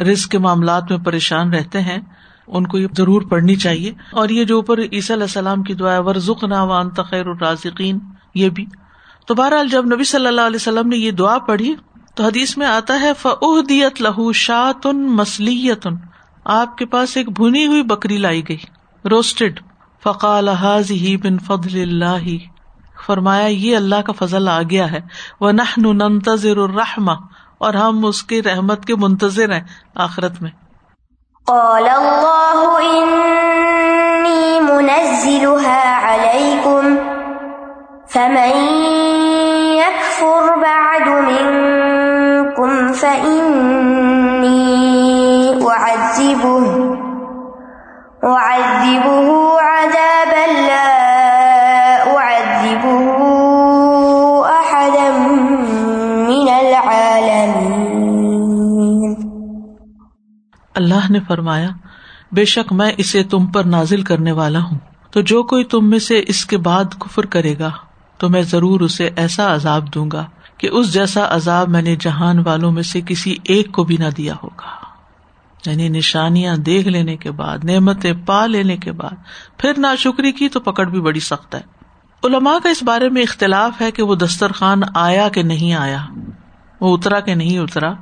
رزق 0.00 0.28
کے 0.28 0.38
معاملات 0.38 0.90
میں 0.90 0.98
پریشان 0.98 1.54
رہتے 1.54 1.80
ہیں، 1.80 1.98
ان 2.46 2.66
کو 2.66 2.78
یہ 2.78 2.86
ضرور 2.96 3.22
پڑھنی 3.22 3.56
چاہیے۔ 3.56 3.92
اور 4.12 4.28
یہ 4.28 4.44
جو 4.44 4.56
اوپر 4.56 4.78
عیسی 4.92 5.12
علیہ 5.12 5.22
السلام 5.22 5.62
کی 5.62 5.74
دعا 5.74 5.98
ورژ 5.98 6.30
نا 6.42 6.62
وان 6.62 6.90
تخیر 6.90 7.26
الرازقین 7.26 7.98
یہ 8.34 8.48
بھی۔ 8.48 8.66
تو 9.26 9.34
بہرحال 9.34 9.68
جب 9.68 9.86
نبی 9.86 10.04
صلی 10.04 10.26
اللہ 10.26 10.40
علیہ 10.40 10.56
وسلم 10.56 10.88
نے 10.88 10.96
یہ 10.96 11.10
دعا 11.10 11.38
پڑھی، 11.38 11.74
تو 12.14 12.24
حدیث 12.24 12.56
میں 12.56 12.66
آتا 12.66 13.00
ہے 13.00 13.12
فعدیت 13.18 14.02
لہو 14.02 14.32
شاطن 14.32 14.96
مسلیتن 15.06 15.94
آپ 16.44 16.78
کے 16.78 16.86
پاس 16.86 17.16
ایک 17.16 17.32
بھنی 17.32 17.66
ہوئی 17.66 17.82
بکری 17.82 18.16
لائی 18.16 18.48
گئی، 18.48 18.56
روسٹڈ۔ 19.10 19.60
فقال 20.04 20.48
ہی 20.90 21.16
بن 21.16 21.38
فضل 21.38 21.80
اللہ۔ 21.80 22.58
فرمایا، 23.06 23.46
یہ 23.46 23.76
اللہ 23.76 24.02
کا 24.06 24.12
فضل 24.12 24.48
آ 24.48 24.62
گیا 24.70 24.92
ہے۔ 24.92 25.00
وہ 25.40 25.52
ننتظر 25.92 26.56
الرحمہ 26.56 27.12
اور 27.58 27.74
ہم 27.74 28.04
اس 28.04 28.22
کی 28.22 28.42
رحمت 28.42 28.84
کے 28.84 28.94
منتظر 28.96 29.52
ہیں 29.52 29.64
آخرت 29.94 30.42
میں۔ 30.42 30.50
قال 31.46 31.88
الله 31.88 32.64
إني 32.90 34.58
منزلها 34.60 35.80
عليكم، 36.02 36.96
فمن 38.12 38.74
يكفر 39.76 40.56
بعد 40.56 41.06
منكم 41.06 42.92
فإني 42.92 43.78
أعذبه 45.62 46.78
أعذبه 48.22 49.37
اللہ 60.78 61.12
نے 61.12 61.20
فرمایا، 61.20 61.68
بے 62.32 62.44
شک 62.44 62.72
میں 62.72 62.92
اسے 62.96 63.22
تم 63.22 63.46
پر 63.46 63.64
نازل 63.64 64.02
کرنے 64.02 64.32
والا 64.32 64.62
ہوں۔ 64.62 64.78
تو 65.10 65.20
جو 65.20 65.42
کوئی 65.42 65.64
تم 65.64 65.90
میں 65.90 65.98
سے 65.98 66.24
اس 66.26 66.46
کے 66.46 66.56
بعد 66.56 66.84
کفر 66.98 67.26
کرے 67.26 67.58
گا، 67.58 67.70
تو 68.18 68.28
میں 68.28 68.42
ضرور 68.42 68.80
اسے 68.80 69.10
ایسا 69.16 69.54
عذاب 69.54 69.94
دوں 69.94 70.10
گا 70.10 70.24
کہ 70.58 70.68
اس 70.72 70.92
جیسا 70.92 71.26
عذاب 71.30 71.68
میں 71.68 71.82
نے 71.82 71.96
جہان 71.96 72.38
والوں 72.38 72.72
میں 72.72 72.82
سے 72.82 73.00
کسی 73.06 73.36
ایک 73.44 73.72
کو 73.72 73.84
بھی 73.84 73.96
نہ 73.96 74.10
دیا 74.16 74.34
ہوگا۔ 74.42 74.88
یعنی 75.66 75.88
نشانیاں 75.88 76.56
دیکھ 76.56 76.88
لینے 76.88 77.16
کے 77.16 77.30
بعد، 77.30 77.64
نعمتیں 77.64 78.12
پا 78.26 78.46
لینے 78.46 78.76
کے 78.76 78.92
بعد، 78.92 79.16
پھر 79.58 79.72
نہ 79.76 79.86
شکری 79.98 80.32
کی 80.32 80.48
تو 80.48 80.60
پکڑ 80.60 80.86
بھی 80.86 81.00
بڑی 81.00 81.20
سخت 81.20 81.54
ہے۔ 81.54 81.60
علماء 82.24 82.58
کا 82.62 82.68
اس 82.68 82.82
بارے 82.82 83.08
میں 83.08 83.22
اختلاف 83.22 83.80
ہے 83.80 83.90
کہ 83.90 84.02
وہ 84.02 84.14
دسترخوان 84.14 84.80
آیا 84.94 85.28
کہ 85.28 85.42
نہیں 85.42 85.74
آیا، 85.74 86.06
وہ 86.80 86.96
اترا 86.96 87.20
کہ 87.20 87.34
نہیں 87.34 87.58
اترا۔ 87.58 87.92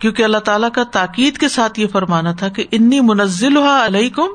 کیونکہ 0.00 0.22
اللہ 0.22 0.38
تعالیٰ 0.38 0.70
کا 0.72 0.84
تاکید 0.84 1.38
کے 1.38 1.48
ساتھ 1.48 1.80
یہ 1.80 1.86
فرمانا 1.86 2.32
تھا 2.32 2.48
کہ 2.48 2.64
انی 2.72 3.00
منزل 3.00 3.56
ہوا 3.56 3.86
علیہ 3.86 4.10
کم 4.10 4.28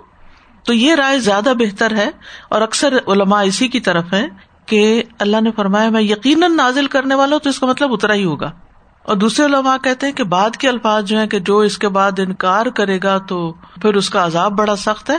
تو 0.63 0.73
یہ 0.73 0.95
رائے 0.95 1.19
زیادہ 1.19 1.53
بہتر 1.59 1.95
ہے 1.95 2.09
اور 2.49 2.61
اکثر 2.61 2.97
علماء 3.07 3.43
اسی 3.43 3.67
کی 3.67 3.79
طرف 3.79 4.13
ہے 4.13 4.27
کہ 4.65 5.03
اللہ 5.19 5.41
نے 5.41 5.51
فرمایا 5.51 5.89
میں 5.89 6.01
یقیناً 6.01 6.55
نازل 6.55 6.87
کرنے 6.87 7.15
والا 7.15 7.35
ہوں، 7.35 7.39
تو 7.39 7.49
اس 7.49 7.59
کا 7.59 7.67
مطلب 7.67 7.93
اترا 7.93 8.13
ہی 8.13 8.25
ہوگا۔ 8.25 8.51
اور 9.03 9.15
دوسرے 9.15 9.45
علماء 9.45 9.77
کہتے 9.83 10.05
ہیں 10.05 10.13
کہ 10.13 10.23
بعد 10.23 10.49
کے 10.49 10.69
الفاظ 10.69 11.03
جو 11.03 11.19
ہے 11.19 11.27
کہ 11.27 11.39
جو 11.39 11.57
اس 11.57 11.77
کے 11.77 11.89
بعد 11.89 12.19
انکار 12.19 12.65
کرے 12.65 12.99
گا 13.03 13.17
تو 13.17 13.53
پھر 13.81 13.93
اس 13.93 14.09
کا 14.09 14.25
عذاب 14.25 14.51
بڑا 14.51 14.75
سخت 14.75 15.09
ہے، 15.09 15.17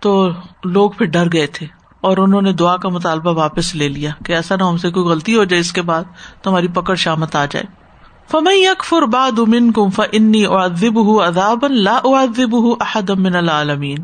تو 0.00 0.28
لوگ 0.64 0.90
پھر 0.90 1.06
ڈر 1.06 1.32
گئے 1.32 1.46
تھے۔ 1.46 1.66
اور 2.00 2.16
انہوں 2.16 2.42
نے 2.42 2.52
دعا 2.52 2.76
کا 2.76 2.88
مطالبہ 2.88 3.32
واپس 3.32 3.74
لے 3.74 3.88
لیا 3.88 4.10
کہ 4.24 4.32
ایسا 4.32 4.56
نہ 4.56 4.62
ہم 4.62 4.76
سے 4.76 4.90
کوئی 4.90 5.06
غلطی 5.06 5.36
ہو 5.36 5.44
جائے 5.44 5.60
اس 5.60 5.72
کے 5.72 5.82
بعد، 5.82 6.04
تو 6.42 6.50
ہماری 6.50 6.68
پکڑ 6.68 6.94
شامت 6.94 7.36
آ 7.36 7.44
جائے۔ 7.44 7.85
فمئی 8.30 8.66
اکفر 8.66 9.02
باد 9.02 9.38
امن 9.38 9.72
کم 9.72 9.90
فنی 9.90 10.46
ادب 10.46 10.98
اداب 11.20 11.64
لا 11.70 12.00
ادب 12.04 12.54
احد 12.80 13.10
من 13.10 13.36
العالمین 13.36 14.02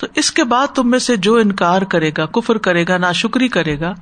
تو 0.00 0.06
اس 0.14 0.30
کے 0.30 0.44
بعد 0.44 0.66
تم 0.74 0.90
میں 0.90 0.98
سے 0.98 1.16
جو 1.16 1.34
انکار 1.34 1.82
کرے 1.82 2.10
گا، 2.18 2.26
کفر 2.26 2.58
کرے 2.58 2.84
گا 2.88 2.98
نا 2.98 3.12
شکری 3.12 3.48
کرے 3.48 3.80
گا، 3.80 3.94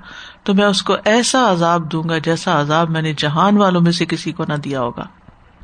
تو 0.43 0.55
میں 0.55 0.65
اس 0.65 0.83
کو 0.83 0.97
ایسا 1.05 1.53
عذاب 1.53 1.93
دوں 1.93 2.03
گا 2.09 2.19
جیسا 2.19 2.61
عذاب 2.61 2.91
میں 2.91 3.03
نے 3.03 3.13
جہان 3.19 3.57
والوں 3.57 3.81
میں 3.81 3.93
سے 3.93 4.07
کسی 4.07 4.33
کو 4.33 4.45
نہ 4.49 4.55
دیا 4.55 4.81
ہوگا۔ 4.81 5.07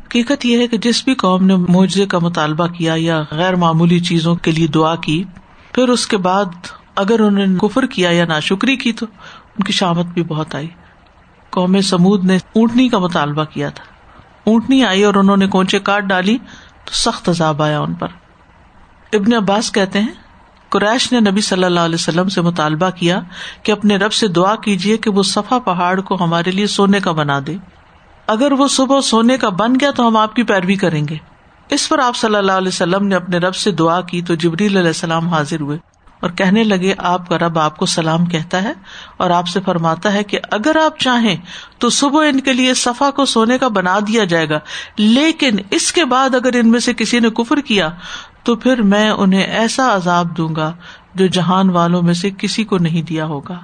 حقیقت 0.02 0.46
یہ 0.46 0.58
ہے 0.58 0.66
کہ 0.66 0.78
جس 0.78 1.04
بھی 1.04 1.14
قوم 1.14 1.44
نے 1.44 1.56
معجزے 1.56 2.06
کا 2.06 2.18
مطالبہ 2.18 2.66
کیا 2.66 2.94
یا 2.96 3.22
غیر 3.30 3.54
معمولی 3.54 4.00
چیزوں 4.00 4.34
کے 4.34 4.50
لیے 4.50 4.66
دعا 4.66 4.94
کی، 4.96 5.25
پھر 5.72 5.88
اس 5.88 6.06
کے 6.06 6.16
بعد 6.16 6.44
اگر 6.96 7.20
انہوں 7.20 7.46
نے 7.46 7.58
کفر 7.58 7.87
کیا 7.87 8.11
یا 8.11 8.25
نا 8.25 8.40
شکری 8.40 8.76
کی 8.76 8.92
تو 8.92 9.06
ان 9.06 9.64
کی 9.64 9.72
شامت 9.72 10.06
بھی 10.06 10.22
بہت 10.22 10.54
آئی۔ 10.54 10.68
قوم 11.52 11.80
سمود 11.80 12.25
نے 12.25 12.37
اونٹنی 12.37 12.88
کا 12.88 12.99
مطالبہ 12.99 13.44
کیا 13.44 13.68
تھا۔ 13.68 13.85
اونٹنی 14.47 14.85
آئی 14.85 15.04
اور 15.04 15.14
انہوں 15.14 15.37
نے 15.37 15.47
کونچے 15.47 15.78
کاٹ 15.78 16.02
ڈالی 16.02 16.38
تو 16.85 16.92
سخت 16.92 17.28
عذاب 17.28 17.62
آیا 17.62 17.80
ان 17.80 17.94
پر۔ 17.94 18.09
ابن 19.12 19.35
عباس 19.35 19.73
کہتے 19.73 20.00
ہیں، 20.00 20.12
قریش 20.68 21.12
نے 21.12 21.30
نبی 21.30 21.40
صلی 21.40 21.64
اللہ 21.64 21.80
علیہ 21.80 21.94
وسلم 21.94 22.28
سے 22.28 22.40
مطالبہ 22.40 22.90
کیا 22.90 23.21
کہ 23.62 23.73
اپنے 23.73 23.97
رب 23.97 24.12
سے 24.12 24.28
دعا 24.28 24.54
کیجیے 24.54 24.97
کہ 24.97 25.11
وہ 25.11 25.23
صفا 25.23 25.59
پہاڑ 25.59 26.00
کو 26.00 26.16
ہمارے 26.21 26.50
لیے 26.50 26.66
سونے 26.66 27.00
کا 27.00 27.12
بنا 27.12 27.38
دے۔ 27.47 27.56
اگر 28.26 28.52
وہ 28.52 28.68
صبح 28.68 29.00
سونے 29.00 29.37
کا 29.37 29.49
بن 29.49 29.75
گیا 29.80 29.90
تو 29.90 30.09
ہم 30.09 30.16
آپ 30.16 30.37
کی 30.37 30.42
پیروی 30.42 30.75
کریں 30.75 31.09
گے۔ 31.09 31.16
اس 31.68 31.88
پر 31.88 31.99
آپ 31.99 32.16
صلی 32.16 32.37
اللہ 32.37 32.52
علیہ 32.52 32.68
وسلم 32.68 33.06
نے 33.06 33.14
اپنے 33.14 33.38
رب 33.38 33.54
سے 33.54 33.71
دعا 33.71 34.00
کی 34.00 34.23
تو 34.23 34.35
جبریل 34.35 34.76
علیہ 34.76 34.87
السلام 34.87 35.28
حاضر 35.28 35.61
ہوئے۔ 35.61 35.91
اور 36.23 36.31
کہنے 36.31 36.64
لگے، 36.64 36.95
آپ 36.99 37.29
کا 37.29 37.38
رب 37.38 37.59
آپ 37.59 37.76
کو 37.76 37.87
سلام 37.87 38.26
کہتا 38.26 38.62
ہے 38.62 38.73
اور 39.17 39.31
آپ 39.31 39.49
سے 39.49 39.61
فرماتا 39.61 40.12
ہے 40.12 40.25
کہ 40.25 40.38
اگر 40.50 40.76
آپ 40.76 40.99
چاہیں 40.99 41.37
تو 41.79 41.91
صبح 41.91 42.25
ان 42.29 42.41
کے 42.41 42.52
لیے 42.52 42.75
صفا 42.75 43.11
کو 43.11 43.25
سونے 43.25 43.59
کا 43.59 43.69
بنا 43.69 43.99
دیا 44.09 44.25
جائے 44.25 44.49
گا، 44.49 44.59
لیکن 44.97 45.57
اس 45.71 45.93
کے 45.93 46.05
بعد 46.05 46.35
اگر 46.35 46.50
ان 46.55 46.71
میں 46.71 46.81
سے 46.81 46.95
کسی 46.95 47.21
نے 47.21 47.31
کفر 47.31 47.57
کیا 47.57 47.88
تو 48.43 48.57
پھر 48.57 48.83
میں 48.83 49.11
انہیں 49.11 49.43
ایسا 49.43 49.97
عذاب 49.97 50.37
دوں 50.37 50.55
گا 50.57 50.73
جو 51.14 51.26
جہان 51.26 51.71
والوں 51.71 52.02
میں 52.02 52.14
سے 52.14 52.31
کسی 52.38 52.64
کو 52.64 52.79
نہیں 52.79 53.02
دیا 53.02 53.25
ہوگا۔ 53.25 53.59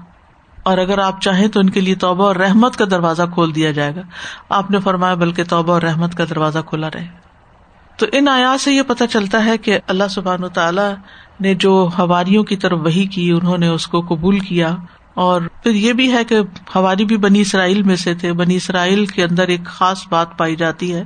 اور 0.62 0.78
اگر 0.78 0.98
آپ 0.98 1.20
چاہیں 1.20 1.48
تو 1.48 1.60
ان 1.60 1.70
کے 1.70 1.80
لیے 1.80 1.94
توبہ 1.94 2.24
اور 2.24 2.36
رحمت 2.36 2.76
کا 2.76 2.84
دروازہ 2.90 3.22
کھول 3.34 3.54
دیا 3.54 3.70
جائے 3.70 3.96
گا۔ 3.96 4.00
آپ 4.48 4.70
نے 4.70 4.80
فرمایا، 4.80 5.14
بلکہ 5.14 5.44
توبہ 5.44 5.72
اور 5.72 5.82
رحمت 5.82 6.14
کا 6.14 6.24
دروازہ 6.30 6.58
کھلا 6.66 6.88
رہے۔ 6.94 7.17
تو 7.98 8.06
ان 8.12 8.28
آیات 8.28 8.60
سے 8.60 8.72
یہ 8.72 8.82
پتا 8.82 9.06
چلتا 9.06 9.44
ہے 9.44 9.58
کہ 9.58 9.78
اللہ 9.86 10.04
سبحان 10.10 10.44
و 10.44 10.48
تعالیٰ 10.48 10.94
نے 11.40 11.54
جو 11.54 11.88
ہواریوں 11.98 12.44
کی 12.44 12.56
طرف 12.56 12.78
وہی 12.82 13.06
کی، 13.06 13.30
انہوں 13.30 13.58
نے 13.58 13.68
اس 13.68 13.86
کو 13.86 14.00
قبول 14.00 14.38
کیا۔ 14.38 14.76
اور 15.14 15.42
پھر 15.62 15.70
یہ 15.70 15.92
بھی 15.92 16.12
ہے 16.12 16.24
کہ 16.24 16.36
ہواری 16.76 17.04
بھی 17.04 17.16
بنی 17.16 17.40
اسرائیل 17.40 17.82
میں 17.82 17.96
سے 17.96 18.14
تھے۔ 18.14 18.32
بنی 18.32 18.56
اسرائیل 18.56 19.06
کے 19.06 19.24
اندر 19.24 19.48
ایک 19.48 19.64
خاص 19.64 20.08
بات 20.08 20.38
پائی 20.38 20.56
جاتی 20.56 20.94
ہے 20.94 21.04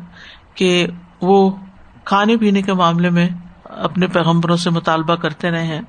کہ 0.55 0.87
وہ 1.23 1.51
کھانے 2.05 2.37
پینے 2.37 2.63
کے 2.63 2.73
معاملے 2.73 3.11
میں 3.11 3.29
اپنے 3.65 4.07
پیغمبروں 4.07 4.57
سے 4.57 4.71
مطالبہ 4.71 5.15
کرتے 5.15 5.51
رہے 5.51 5.67
ہیں۔ 5.67 5.83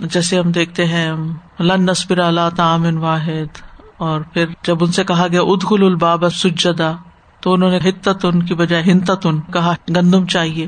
جیسے 0.00 0.38
ہم 0.38 0.52
دیکھتے 0.52 0.84
ہیں، 0.84 1.12
لن 1.60 1.86
نسبر 1.86 2.18
اللہ 2.18 2.48
تعامن 2.56 2.98
واحد۔ 2.98 3.62
اور 3.96 4.20
پھر 4.20 4.46
جب 4.62 4.84
ان 4.84 4.92
سے 4.92 5.04
کہا 5.04 5.26
گیا 5.32 5.42
ادخل 5.42 5.84
الباب 5.84 6.24
سجدا۔ 6.28 6.92
تو 7.40 7.52
انہوں 7.52 7.70
نے 7.70 7.78
ہتت 7.88 8.24
ان 8.24 8.42
کی 8.42 8.54
بجائے 8.54 8.82
ہنتت 8.82 9.26
ان 9.26 9.40
کہا، 9.40 9.74
گندم 9.96 10.26
چاہیے. 10.26 10.66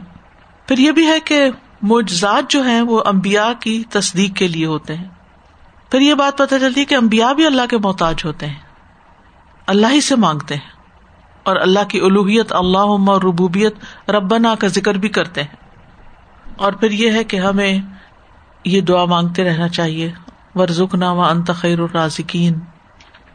پھر 0.67 0.79
یہ 0.79 0.93
بھی 0.93 1.07
ہے 1.07 1.21
کہ 1.21 1.51
معجزات 1.83 2.51
جو 2.51 2.63
ہیں 2.63 2.83
وہ 2.83 3.03
امبیا 3.07 3.53
کی 3.61 3.85
تصدیق 3.91 4.37
کے 4.37 4.49
لیے 4.49 4.67
ہوتے 4.67 4.97
ہیں۔ 4.97 5.09
پھر 5.91 6.01
یہ 6.01 6.15
بات 6.15 6.39
پتہ 6.39 6.55
چلتی 6.61 6.81
ہے 6.81 6.85
کہ 6.85 6.95
امبیا 6.95 7.33
بھی 7.33 7.47
اللہ 7.47 7.63
کے 7.71 7.79
محتاج 7.79 8.15
ہوتے 8.25 8.47
ہیں۔ 8.47 8.59
اللہ 9.67 9.87
ہی 9.91 10.01
سے 10.01 10.17
مانگتے 10.17 10.55
ہیں 10.55 10.71
اور 11.43 11.57
اللہ 11.57 11.85
کی 11.89 12.01
الوحیت 12.01 12.53
اللہ 12.53 13.11
ربوبیت 13.25 13.75
ربنا 14.11 14.55
کا 14.55 14.67
ذکر 14.67 14.95
بھی 14.95 15.09
کرتے 15.09 15.43
ہیں۔ 15.43 15.57
اور 16.57 16.73
پھر 16.73 16.91
یہ 16.91 17.11
ہے 17.11 17.25
کہ 17.25 17.37
ہمیں 17.37 17.79
یہ 18.65 18.81
دعا 18.81 19.05
مانگتے 19.05 19.45
رہنا 19.45 19.69
چاہیے۔ 19.69 20.13
ورژ 20.55 20.83
نامہ 20.95 21.23
انتخیر 21.23 21.79
الرازقین۔ 21.79 22.55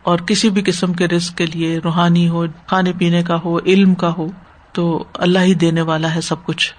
اور 0.08 0.20
کسی 0.20 0.50
بھی 0.50 0.62
قسم 0.66 0.94
کے 0.94 1.08
رزق 1.08 1.38
کے 1.38 1.46
لیے 1.46 1.80
روحانی 1.84 2.30
ہو، 2.30 2.46
کھانے 2.68 2.94
پینے 3.00 3.24
کا 3.24 3.36
ہو، 3.46 3.58
علم 3.58 3.96
کا 3.96 4.14
ہو، 4.18 4.28
تو 4.72 5.04
اللہ 5.14 5.40
ہی 5.40 5.54
دینے 5.54 5.82
والا 5.82 6.16
ہے 6.16 6.22
سب 6.22 6.46
کچھ۔ 6.46 6.74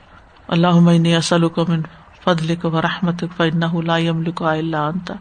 اللہ 0.48 0.66
اصل 1.16 1.42
من 1.42 1.82
فضل 2.24 2.54
و 2.62 2.80
رحمت 2.82 3.42
لا 3.84 3.96
يملك 3.96 4.42
الا 4.42 4.86
انت۔ 4.86 5.12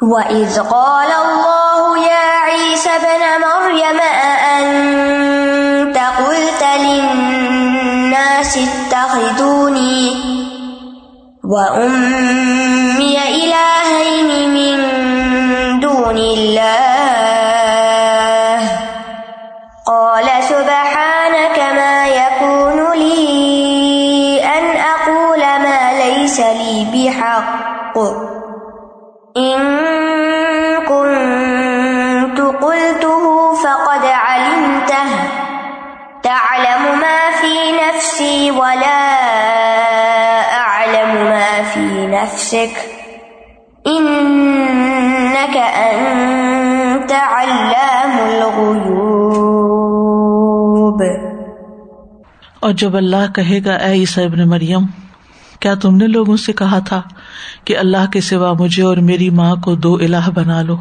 وَإِذْ 0.00 0.54
قَالَ 0.54 1.12
اللَّهُ 1.12 2.04
يَا 2.06 2.44
عِيسَى 2.44 2.90
ابْنَ 2.90 3.46
مَرْيَمَ، 3.46 4.02
أَأَنْتَ 4.38 5.98
قُلْتَ 6.24 6.64
لِلنَّاسِ 6.80 8.58
اتَّخِذُونِي 8.58 10.08
وَأُمِّيَ 11.44 13.18
إِلَٰهَيْنِ 13.20 14.46
مِن 14.46 14.82
دُونِ 15.82 16.18
اللَّهِ 16.18 16.85
جب 52.76 52.96
اللہ 52.96 53.32
کہے 53.34 53.60
گا، 53.64 53.74
اے 53.74 53.92
عیسی 53.92 54.22
ابن 54.22 54.48
مریم، 54.48 54.86
کیا 55.60 55.74
تم 55.74 55.96
نے 55.96 56.06
لوگوں 56.06 56.36
سے 56.36 56.52
کہا 56.52 56.78
تھا 56.78 57.02
کہ 57.64 57.78
اللہ 57.78 58.10
کے 58.12 58.20
سوا 58.20 58.52
مجھے 58.52 58.82
اور 58.82 58.96
میری 58.96 59.30
ماں 59.30 59.56
کو 59.56 59.74
دو 59.74 59.94
الہ 59.94 60.30
بنا 60.34 60.62
لو؟ 60.62 60.76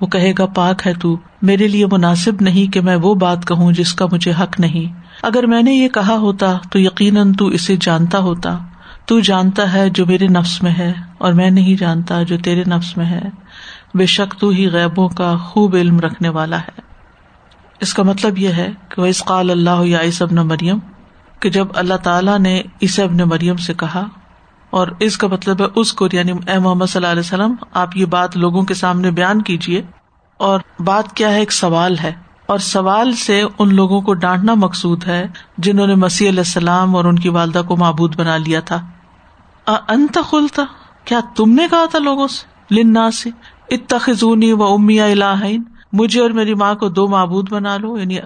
وہ 0.00 0.06
کہے 0.06 0.32
گا، 0.38 0.46
پاک 0.46 0.86
ہے 0.86 0.94
تو، 0.94 1.16
میرے 1.42 1.68
لیے 1.68 1.86
مناسب 1.86 2.32
نہیں 2.40 2.72
کہ 2.72 2.80
میں 2.80 2.96
وہ 2.96 3.14
بات 3.14 3.46
کہوں 3.46 3.72
جس 3.72 3.94
کا 3.94 4.06
مجھے 4.12 4.32
حق 4.40 4.60
نہیں۔ 4.60 5.00
اگر 5.22 5.46
میں 5.46 5.62
نے 5.62 5.72
یہ 5.72 5.88
کہا 5.88 6.16
ہوتا 6.16 6.58
تو 6.70 6.78
یقیناً 6.78 7.32
تو 7.32 7.46
اسے 7.46 7.76
جانتا 7.80 8.18
ہوتا۔ 8.18 8.58
تو 9.06 9.20
جانتا 9.20 9.72
ہے 9.72 9.90
جو 9.90 10.06
میرے 10.06 10.26
نفس 10.26 10.62
میں 10.62 10.72
ہے 10.78 10.92
اور 11.18 11.32
میں 11.32 11.50
نہیں 11.50 11.80
جانتا 11.80 12.22
جو 12.22 12.36
تیرے 12.38 12.62
نفس 12.66 12.96
میں 12.96 13.06
ہے۔ 13.06 13.22
بے 13.94 14.06
شک 14.06 14.40
تو 14.40 14.48
ہی 14.48 14.68
غیبوں 14.68 15.08
کا 15.08 15.36
خوب 15.36 15.74
علم 15.74 16.00
رکھنے 16.00 16.28
والا 16.28 16.58
ہے۔ 16.58 16.80
اس 17.80 17.94
کا 17.94 18.02
مطلب 18.02 18.38
یہ 18.38 18.48
ہے 18.48 18.70
کہ 18.88 19.00
وہ 19.00 19.06
اس 19.06 19.24
قال 19.24 19.50
اللہ 19.50 19.84
یا 19.84 19.98
ابن 19.98 20.34
مریم 20.34 20.78
کہ 21.40 21.50
جب 21.50 21.68
اللہ 21.74 21.94
تعالیٰ 21.94 22.38
نے 22.38 22.60
اس 22.80 22.98
ابن 23.00 23.28
مریم 23.28 23.56
سے 23.56 23.74
کہا، 23.74 24.04
اور 24.70 24.88
اس 25.00 25.16
کا 25.18 25.26
مطلب 25.26 25.60
ہے 25.60 25.66
اس 25.74 25.92
کو 25.92 26.08
یعنی 26.12 26.32
اے 26.46 26.58
محمد 26.58 26.86
صلی 26.86 26.98
اللہ 26.98 27.12
علیہ 27.12 27.20
وسلم، 27.20 27.54
آپ 27.74 27.96
یہ 27.96 28.06
بات 28.06 28.36
لوگوں 28.36 28.62
کے 28.62 28.74
سامنے 28.74 29.10
بیان 29.10 29.42
کیجیے 29.42 29.82
اور 30.40 30.60
بات 30.80 31.12
کیا 31.12 31.30
ہے، 31.30 31.38
ایک 31.38 31.52
سوال 31.52 31.98
ہے۔ 31.98 32.12
اور 32.46 32.58
سوال 32.58 33.12
سے 33.16 33.42
ان 33.58 33.74
لوگوں 33.74 34.00
کو 34.00 34.14
ڈانٹنا 34.14 34.54
مقصود 34.54 35.04
ہے 35.06 35.26
جنہوں 35.58 35.86
نے 35.86 35.94
مسیح 35.94 36.28
علیہ 36.28 36.40
السلام 36.40 36.96
اور 36.96 37.04
ان 37.04 37.18
کی 37.18 37.28
والدہ 37.28 37.62
کو 37.68 37.76
معبود 37.76 38.16
بنا 38.16 38.36
لیا 38.36 38.60
تھا۔ 38.60 38.80
انت 39.66 40.18
خلتا 40.30 40.62
کیا 41.04 41.20
تم 41.36 41.50
نے 41.50 41.66
کہا 41.70 41.84
تھا 41.90 41.98
لوگوں 41.98 42.26
سے؟ 42.28 42.74
لنا 42.74 43.10
سے 43.10 43.30
اتخونی 43.70 44.52
و 44.52 44.62
امیا 44.64 45.04
الہین، 45.04 45.62
مجھے 45.92 46.20
اور 46.20 46.30
میری 46.30 46.54
ماں 46.54 46.74
کو 46.74 46.88
دو 46.88 47.06
معبود 47.08 47.50
بنا 47.50 47.76
لو 47.76 47.96
یعنی 47.98 48.18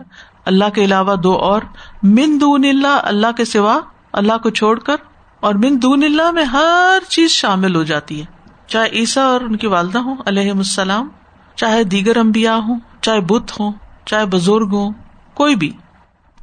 اللہ 0.48 0.68
کے 0.74 0.84
علاوہ 0.84 1.16
دو 1.16 1.36
اور 1.36 1.62
من 2.02 2.38
دون 2.40 2.64
اللہ 2.64 3.00
اللہ 3.02 3.32
کے 3.36 3.44
سوا 3.44 3.78
اللہ 4.12 4.38
کو 4.42 4.50
چھوڑ 4.50 4.78
کر 4.78 4.96
اور 5.40 5.54
من 5.54 5.82
دون 5.82 6.04
اللہ 6.04 6.30
میں 6.30 6.44
ہر 6.44 6.98
چیز 7.08 7.30
شامل 7.30 7.76
ہو 7.76 7.82
جاتی 7.82 8.20
ہے۔ 8.20 8.24
چاہے 8.66 8.88
عیسا 8.92 9.22
اور 9.22 9.40
ان 9.40 9.56
کی 9.56 9.66
والدہ 9.66 9.98
ہوں، 9.98 10.16
علیہ 10.26 10.50
السلام، 10.50 11.08
چاہے 11.56 11.84
دیگر 11.84 12.16
امبیا 12.16 12.56
ہوں، 12.56 12.78
چاہے 13.00 13.20
بت 13.20 13.60
ہوں، 13.60 13.72
چاہے 14.04 14.26
بزرگ 14.26 14.68
ہوں، 14.72 14.92
کوئی 15.34 15.56
بھی۔ 15.56 15.72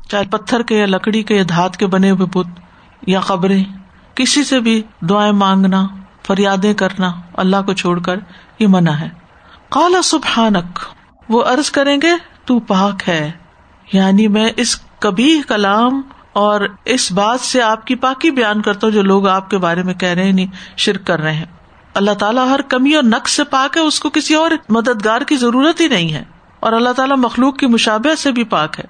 چاہے 0.09 0.23
پتھر 0.31 0.61
کے 0.61 0.77
یا 0.77 0.85
لکڑی 0.85 1.23
کے 1.23 1.35
یا 1.35 1.43
دھات 1.49 1.77
کے 1.77 1.87
بنے 1.87 2.11
ہوئے 2.11 2.27
بت 2.33 2.59
یا 3.07 3.19
قبریں، 3.19 3.63
کسی 4.15 4.43
سے 4.43 4.59
بھی 4.59 4.81
دعائیں 5.01 5.31
مانگنا، 5.31 5.87
فریادیں 6.27 6.73
کرنا 6.73 7.11
اللہ 7.33 7.57
کو 7.65 7.73
چھوڑ 7.73 7.99
کر 7.99 8.19
یہ 8.59 8.67
منع 8.67 8.91
ہے۔ 8.91 9.09
کالا 9.69 10.01
سبحانک، 10.01 10.79
وہ 11.29 11.45
ارض 11.45 11.71
کریں 11.71 11.97
گے، 12.03 12.11
تو 12.45 12.59
پاک 12.59 13.09
ہے۔ 13.09 13.31
یعنی 13.93 14.27
میں 14.27 14.51
اس 14.57 14.81
کبھی 14.99 15.41
کلام 15.47 16.01
اور 16.33 16.61
اس 16.85 17.11
بات 17.11 17.39
سے 17.39 17.61
آپ 17.61 17.87
کی 17.87 17.95
پاکی 17.95 18.31
بیان 18.31 18.61
کرتا 18.61 18.87
ہوں 18.87 18.91
جو 18.91 19.01
لوگ 19.01 19.27
آپ 19.27 19.49
کے 19.49 19.57
بارے 19.57 19.83
میں 19.83 19.93
کہہ 19.93 20.09
رہے 20.09 20.23
ہیں 20.23 20.31
نہیں 20.31 20.47
شرک 20.77 21.07
کر 21.07 21.19
رہے 21.19 21.33
ہیں۔ 21.33 21.45
اللہ 21.93 22.11
تعالیٰ 22.11 22.47
ہر 22.47 22.61
کمی 22.61 22.93
اور 22.93 23.03
نقص 23.03 23.31
سے 23.31 23.43
پاک 23.43 23.77
ہے، 23.77 23.81
اس 23.81 23.99
کو 23.99 24.09
کسی 24.09 24.33
اور 24.33 24.51
مددگار 24.69 25.21
کی 25.21 25.35
ضرورت 25.35 25.81
ہی 25.81 25.87
نہیں 25.87 26.13
ہے۔ 26.13 26.23
اور 26.59 26.73
اللہ 26.73 26.89
تعالیٰ 26.89 27.17
مخلوق 27.17 27.57
کی 27.57 27.65
مشابہ 27.65 28.15
سے 28.15 28.31
بھی 28.31 28.43
پاک 28.43 28.79
ہے۔ 28.79 28.83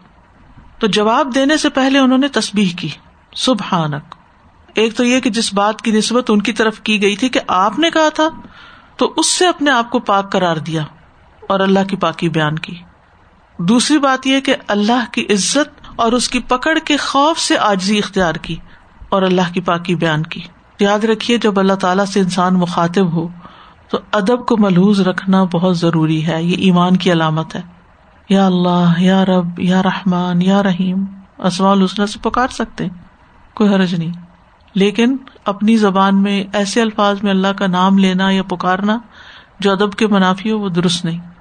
تو 0.79 0.87
جواب 0.87 1.35
دینے 1.35 1.57
سے 1.57 1.69
پہلے 1.69 1.99
انہوں 1.99 2.17
نے 2.17 2.27
تصبیح 2.27 2.69
کی۔ 2.77 2.89
سبحانک۔ 3.35 4.15
ایک 4.75 4.97
تو 4.97 5.03
یہ 5.03 5.19
کہ 5.19 5.29
جس 5.29 5.53
بات 5.53 5.81
کی 5.81 5.91
نسبت 5.91 6.31
ان 6.31 6.41
کی 6.41 6.53
طرف 6.53 6.79
کی 6.79 7.01
گئی 7.01 7.15
تھی 7.15 7.29
کہ 7.29 7.39
آپ 7.47 7.79
نے 7.79 7.89
کہا 7.89 8.09
تھا، 8.09 8.29
تو 8.97 9.13
اس 9.17 9.31
سے 9.31 9.47
اپنے 9.47 9.71
آپ 9.71 9.89
کو 9.89 9.99
پاک 9.99 10.31
کرار 10.31 10.57
دیا 10.57 10.81
اور 11.49 11.59
اللہ 11.59 11.79
کی 11.89 11.95
پاکی 11.95 12.29
بیان 12.29 12.59
کی۔ 12.59 12.75
دوسری 13.57 13.97
بات 13.97 14.27
یہ 14.27 14.39
کہ 14.39 14.55
اللہ 14.67 15.11
کی 15.11 15.25
عزت 15.29 15.81
اور 15.95 16.11
اس 16.11 16.29
کی 16.29 16.39
پکڑ 16.39 16.77
کے 16.85 16.97
خوف 16.97 17.39
سے 17.39 17.57
آجزی 17.57 17.97
اختیار 17.97 18.35
کی 18.35 18.55
اور 19.09 19.21
اللہ 19.21 19.53
کی 19.53 19.61
پاکی 19.61 19.95
بیان 19.95 20.23
کی۔ 20.23 20.41
یاد 20.79 21.03
رکھیے، 21.03 21.37
جب 21.37 21.59
اللہ 21.59 21.73
تعالیٰ 21.73 22.05
سے 22.05 22.19
انسان 22.19 22.53
مخاطب 22.53 23.13
ہو، 23.13 23.27
تو 23.89 23.99
ادب 24.11 24.45
کو 24.45 24.57
ملحوظ 24.57 25.01
رکھنا 25.01 25.43
بہت 25.43 25.77
ضروری 25.77 26.27
ہے۔ 26.27 26.43
یہ 26.43 26.57
ایمان 26.57 26.97
کی 26.97 27.11
علامت 27.11 27.55
ہے۔ 27.55 27.61
یا 28.29 28.45
اللہ، 28.45 28.93
یا 28.97 29.25
رب، 29.25 29.59
یا 29.59 29.83
رحمان، 29.83 30.41
یا 30.41 30.63
رحیم۔ 30.63 31.05
اسماء 31.37 31.71
الحسن 31.71 32.07
سے 32.07 32.19
پکار 32.21 32.47
سکتے 32.47 32.87
کوئی 33.53 33.73
حرج 33.73 33.95
نہیں۔ 33.95 34.11
لیکن 34.73 35.17
اپنی 35.45 35.77
زبان 35.77 36.21
میں 36.21 36.43
ایسے 36.53 36.81
الفاظ 36.81 37.23
میں 37.23 37.31
اللہ 37.31 37.47
کا 37.47 37.67
نام 37.67 37.97
لینا 37.97 38.29
یا 38.29 38.43
پکارنا 38.43 38.97
جو 39.59 39.71
ادب 39.71 39.93
کے 39.93 40.07
منافی 40.07 40.51
ہو، 40.51 40.59
وہ 40.59 40.69
درست 40.69 41.05
نہیں۔ 41.05 41.34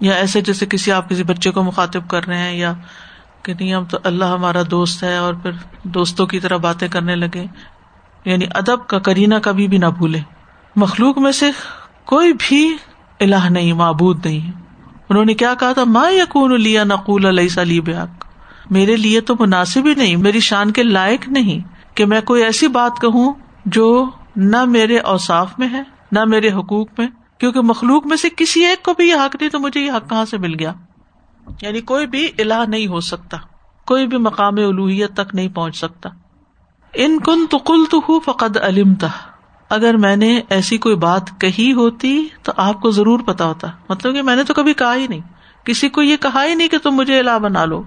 یا 0.00 0.14
ایسے 0.14 0.40
جیسے 0.40 0.66
کسی 0.66 0.92
آپ 0.92 1.10
کسی 1.10 1.22
بچے 1.22 1.50
کو 1.50 1.62
مخاطب 1.62 2.08
کر 2.08 2.26
رہے 2.26 2.38
ہیں 2.38 2.56
یا 2.56 2.72
کہ 3.42 3.54
نہیں 3.54 3.74
اب 3.74 3.90
تو 3.90 3.98
اللہ 4.04 4.24
ہمارا 4.24 4.62
دوست 4.70 5.02
ہے 5.02 5.16
اور 5.16 5.34
پھر 5.34 5.50
دوستوں 5.82 6.26
کی 6.26 6.40
طرح 6.40 6.56
باتیں 6.56 6.88
کرنے 6.88 7.16
لگے۔ 7.16 7.46
یعنی 8.24 8.44
ادب 8.54 8.86
کا 8.86 8.98
کرینا 8.98 9.38
کبھی 9.38 9.68
بھی 9.68 9.78
نہ 9.78 9.86
بھولے۔ 9.86 10.18
مخلوق 10.76 11.18
میں 11.18 11.32
سے 11.32 11.50
کوئی 12.04 12.32
بھی 12.32 12.76
اللہ 13.20 13.50
نہیں، 13.50 13.72
معبود 13.72 14.26
نہیں۔ 14.26 14.52
انہوں 15.08 15.24
نے 15.24 15.34
کیا 15.34 15.54
کہا 15.54 15.72
تھا؟ 15.72 15.84
ماں 15.84 16.12
یقون 16.12 16.60
لیا 16.60 16.84
نقول 16.84 17.26
علیہ 17.26 17.48
سلی 17.48 17.80
بیاق 17.80 18.26
میرے 18.70 18.96
لیے 18.96 19.20
تو 19.20 19.34
مناسب 19.40 19.86
ہی 19.86 19.94
نہیں، 19.94 20.16
میری 20.16 20.40
شان 20.40 20.70
کے 20.70 20.82
لائق 20.82 21.28
نہیں 21.28 21.60
کہ 21.96 22.06
میں 22.06 22.20
کوئی 22.20 22.42
ایسی 22.42 22.68
بات 22.68 23.00
کہوں 23.00 23.32
جو 23.64 24.10
نہ 24.36 24.64
میرے 24.64 24.98
اوساف 24.98 25.58
میں 25.58 25.68
ہے، 25.68 25.82
نہ 26.12 26.24
میرے 26.24 26.48
حقوق 26.48 26.88
میں۔ 26.98 27.06
کیونکہ 27.38 27.60
مخلوق 27.60 28.06
میں 28.06 28.16
سے 28.16 28.28
کسی 28.36 28.64
ایک 28.64 28.82
کو 28.82 28.94
بھی 28.94 29.08
یہ 29.08 29.14
حق 29.14 29.36
نہیں 29.40 29.50
تو 29.50 29.58
مجھے 29.58 29.80
یہ 29.80 29.92
حق 29.92 30.10
کہاں 30.10 30.24
سے 30.24 30.38
مل 30.38 30.54
گیا؟ 30.58 30.72
یعنی 31.62 31.80
کوئی 31.80 32.06
بھی 32.06 32.28
الہ 32.38 32.64
نہیں 32.68 32.86
ہو 32.86 33.00
سکتا، 33.00 33.36
کوئی 33.86 34.06
بھی 34.06 34.16
مقام 34.16 34.54
الوحیت 34.56 35.14
تک 35.14 35.34
نہیں 35.34 35.48
پہنچ 35.48 35.76
سکتا۔ 35.76 36.08
ان 36.94 37.18
کن 37.20 37.46
تو 37.46 37.58
کل 37.58 37.84
تو 37.90 38.20
فقد 38.20 38.56
علم 38.56 38.94
تھا 38.94 39.08
اگر 39.68 39.96
میں 39.96 40.16
نے 40.16 40.40
ایسی 40.48 40.78
کوئی 40.78 40.96
بات 40.96 41.40
کہی 41.40 41.72
ہوتی 41.72 42.28
تو 42.42 42.52
آپ 42.56 42.80
کو 42.80 42.90
ضرور 42.90 43.20
پتا 43.20 43.44
ہوتا۔ 43.44 43.68
مطلب 43.88 44.14
کہ 44.14 44.22
میں 44.22 44.36
نے 44.36 44.44
تو 44.44 44.54
کبھی 44.54 44.74
کہا 44.74 44.94
ہی 44.94 45.06
نہیں۔ 45.06 45.20
کسی 45.64 45.88
کو 45.88 46.02
یہ 46.02 46.16
کہا 46.16 46.44
ہی 46.44 46.54
نہیں 46.54 46.68
کہ 46.68 46.78
تم 46.78 46.90
مجھے 46.90 47.18
الہ 47.18 47.38
بنا 47.38 47.64
لو۔ 47.64 47.82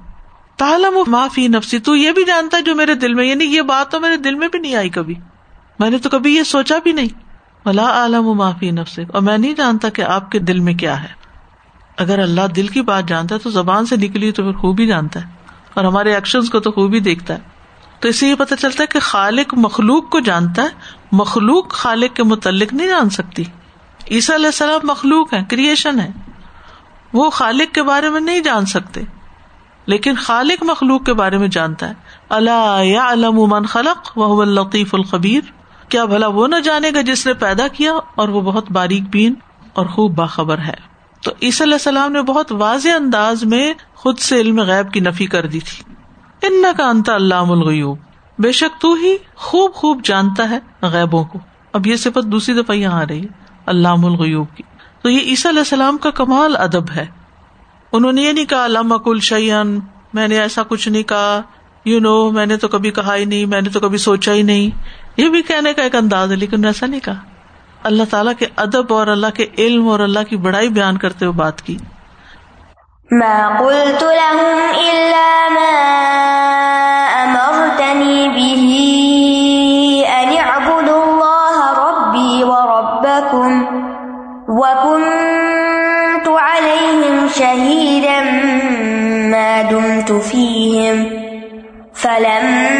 تالم 0.58 1.12
معافی 1.12 1.48
نفسی، 1.48 1.80
تو 1.80 1.96
یہ 1.96 2.12
بھی 2.12 2.24
جانتا 2.24 2.58
ہے 2.58 2.62
جو 2.62 2.76
میرے 2.76 2.96
دل 2.96 3.14
میں 3.14 3.26
یعنی 3.26 3.46
یہ 3.46 3.62
بات 3.62 3.92
تو 3.92 4.00
میرے 4.00 4.18
دل 4.18 4.36
میں 4.36 4.48
بھی 4.48 4.60
نہیں 4.60 4.76
آئی 4.76 4.90
کبھی۔ 4.90 5.16
میں 5.80 5.90
نے 5.90 5.98
تو 5.98 6.10
کبھی 6.10 6.36
یہ 6.36 6.44
سوچا 6.44 6.76
بھی 6.84 6.92
نہیں۔ 6.92 7.29
بلا 7.66 7.84
عالم 7.84 8.28
و 8.28 8.34
معافی 8.34 8.72
نفسی 8.72 9.02
اور 9.14 9.22
میں 9.22 9.38
نہیں 9.38 9.54
جانتا 9.54 9.90
کہ 9.90 10.02
آپ 10.02 10.32
کے 10.32 10.40
دل 10.40 10.60
میں 10.60 10.74
کیا 10.74 11.04
ہے۔ 11.04 11.08
اگر 11.98 12.20
اللہ 12.20 12.48
دل 12.56 12.68
کی 12.68 12.82
بات 12.82 13.08
جانتا 13.08 13.36
ہے 13.36 13.40
تو 13.40 13.50
زبان 13.50 13.86
سے 13.86 13.96
نکلی 13.96 14.32
تو 14.32 14.44
پھر 14.44 14.52
خوب 14.52 14.80
ہی 14.80 14.88
جانتا 14.88 15.20
ہے۔ 15.20 15.26
اور 15.74 15.86
ہمارے 15.86 16.14
ایکشن 16.14 16.46
کو 16.46 16.60
تو 16.60 16.72
خوب 16.72 16.94
ہی 16.94 17.00
دیکھتا 17.00 17.34
ہے۔ 17.34 17.40
تو 18.00 18.08
اس 18.08 18.20
سے 18.20 18.28
یہ 18.28 18.36
پتا 18.36 18.56
چلتا 18.56 18.82
ہے 18.82 18.88
کہ 18.88 19.00
خالق 19.00 19.54
مخلوق 19.58 20.10
کو 20.10 20.20
جانتا 20.20 20.62
ہے۔ 20.64 20.68
مخلوق 21.12 21.70
خالق 21.70 22.16
کے 22.16 22.24
متعلق 22.24 22.74
نہیں 22.74 22.88
جان 22.88 23.10
سکتی۔ 23.10 23.44
عیسیٰ 24.12 24.36
علیہ 24.36 24.46
السلام 24.46 24.80
مخلوق 24.84 25.34
ہے 25.34 25.40
کریشن 25.50 26.00
ہے 26.00 26.12
وہ 27.14 27.30
خالق 27.30 27.76
کے 27.76 27.84
بارے 27.84 28.10
میں 28.10 28.22
نہیں 28.22 28.40
جان 28.40 28.66
سکتے۔ 28.66 29.02
لیکن 29.86 30.16
خالق 30.16 30.64
مخلوق 30.64 31.04
کے 31.04 31.14
بارے 31.14 31.38
میں 31.38 31.48
جانتا 31.48 31.88
ہے۔ 31.88 31.94
اللہ 32.30 32.80
یا 32.84 33.12
علم 33.12 33.36
من 33.36 33.66
خلق 33.66 34.18
وہ 34.18 34.46
لطیف 34.46 34.94
الخبیر 34.94 35.59
کیا 35.90 36.06
بھلا 36.06 36.28
وہ 36.28 36.48
نہ 36.48 36.56
جانے 36.56 36.92
گا 36.96 37.02
جس 37.02 37.28
نے 37.28 37.34
پیدا 37.34 37.68
کیا 37.68 37.92
اور 38.16 38.30
وہ 38.30 38.42
بہت 38.42 38.72
باریک 38.72 39.04
بین 39.10 39.34
اور 39.74 39.86
خوب 39.86 40.16
باخبر 40.16 40.58
ہے۔ 40.58 40.90
تو 41.24 41.32
عیسی 41.42 41.64
علیہ 41.64 41.74
السلام 41.74 42.12
نے 42.12 42.22
بہت 42.22 42.52
واضح 42.52 42.90
انداز 42.96 43.44
میں 43.44 43.74
خود 43.96 44.20
سے 44.20 44.36
علم 44.36 44.60
غیب 44.62 44.94
کی 44.94 45.00
نفی 45.00 45.26
کر 45.26 45.46
دی 45.46 45.60
تھی۔ 45.60 45.94
ان 46.48 46.66
کا 46.78 46.90
انتا 46.90 47.16
اللہ 47.16 47.36
الغیوب۔ 47.36 47.98
بے 48.40 48.52
شک 48.52 48.82
تو 48.82 48.94
ہی 48.94 49.18
خوب 49.36 49.74
خوب 49.74 50.02
جانتا 50.04 50.50
ہے 50.50 50.60
غیبوں 50.82 51.24
کو۔ 51.24 51.40
اب 51.74 51.88
یہ 51.88 51.96
صفت 51.96 52.26
دوسری 52.26 52.56
دفعہ 52.56 52.76
یہاں 52.76 53.02
آ 53.02 53.06
رہی 53.10 53.22
ہے 53.22 53.28
اللہ 53.66 53.88
الغیوب 53.88 54.48
کی۔ 54.56 54.64
تو 55.02 55.10
یہ 55.10 55.20
عیسی 55.20 55.50
علیہ 55.50 55.60
السلام 55.60 55.98
کا 55.98 56.12
کمال 56.12 56.56
ادب 56.56 56.92
ہے۔ 56.96 57.06
انہوں 57.92 58.12
نے 58.12 58.22
یہ 58.22 58.32
نہیں 58.32 58.46
کہا 58.46 58.66
علامہ 58.66 58.96
کل 58.96 59.20
شعین 59.22 59.80
میں 60.14 60.28
نے 60.28 60.40
ایسا 60.40 60.64
کچھ 60.64 60.90
نہیں 60.90 61.04
کہا۔ 61.04 61.42
یو 61.86 61.94
you 61.94 62.04
نو 62.04 62.22
know, 62.22 62.34
میں 62.34 62.46
نے 62.46 62.58
تو 62.58 62.68
کبھی 62.68 62.92
کہا 62.92 63.16
ہی 63.16 63.26
نہیں 63.26 63.46
میں 63.46 63.62
نے 63.62 63.70
تو 63.70 63.80
کبھی 63.80 63.98
سوچا 63.98 64.34
ہی 64.34 64.42
نہیں۔ 64.42 64.70
یہ 65.20 65.30
بھی 65.30 65.42
کہنے 65.42 65.74
کا 65.74 65.82
ایک 65.82 65.96
انداز 65.96 66.32
ہے، 66.32 66.36
لیکن 66.36 66.66
ایسا 66.66 66.86
نہیں 66.86 67.00
کہا۔ 67.00 67.14
اللہ 67.84 68.04
تعالیٰ 68.10 68.34
کے 68.40 68.46
ادب 68.56 68.94
اور 68.94 69.08
اللہ 69.08 69.28
کے 69.36 69.46
علم 69.58 69.88
اور 69.88 70.00
اللہ 70.00 70.20
کی 70.30 70.38
بڑائی 70.38 70.70
بیان 70.70 70.98
کرتے 70.98 71.26
ہوئے 71.26 71.38
بات 71.38 71.62
کی۔ 71.62 71.78
ما 73.12 73.50
قلت 73.60 74.04
لهم 74.04 74.60
إلا 74.92 75.48
ما 75.50 75.72
أمرتني 77.24 78.28
به 78.28 78.64
أن 80.20 80.30
اعبدوا 80.38 81.02
الله 81.06 81.56
ربي 81.86 82.44
وربكم 82.44 83.52
وكنت 84.62 86.28
عليهم 86.28 87.28
شهيدا 87.38 88.20
ما 89.32 89.62
دمت 89.72 90.12
فيهم 90.24 90.98
فلما 91.94 92.79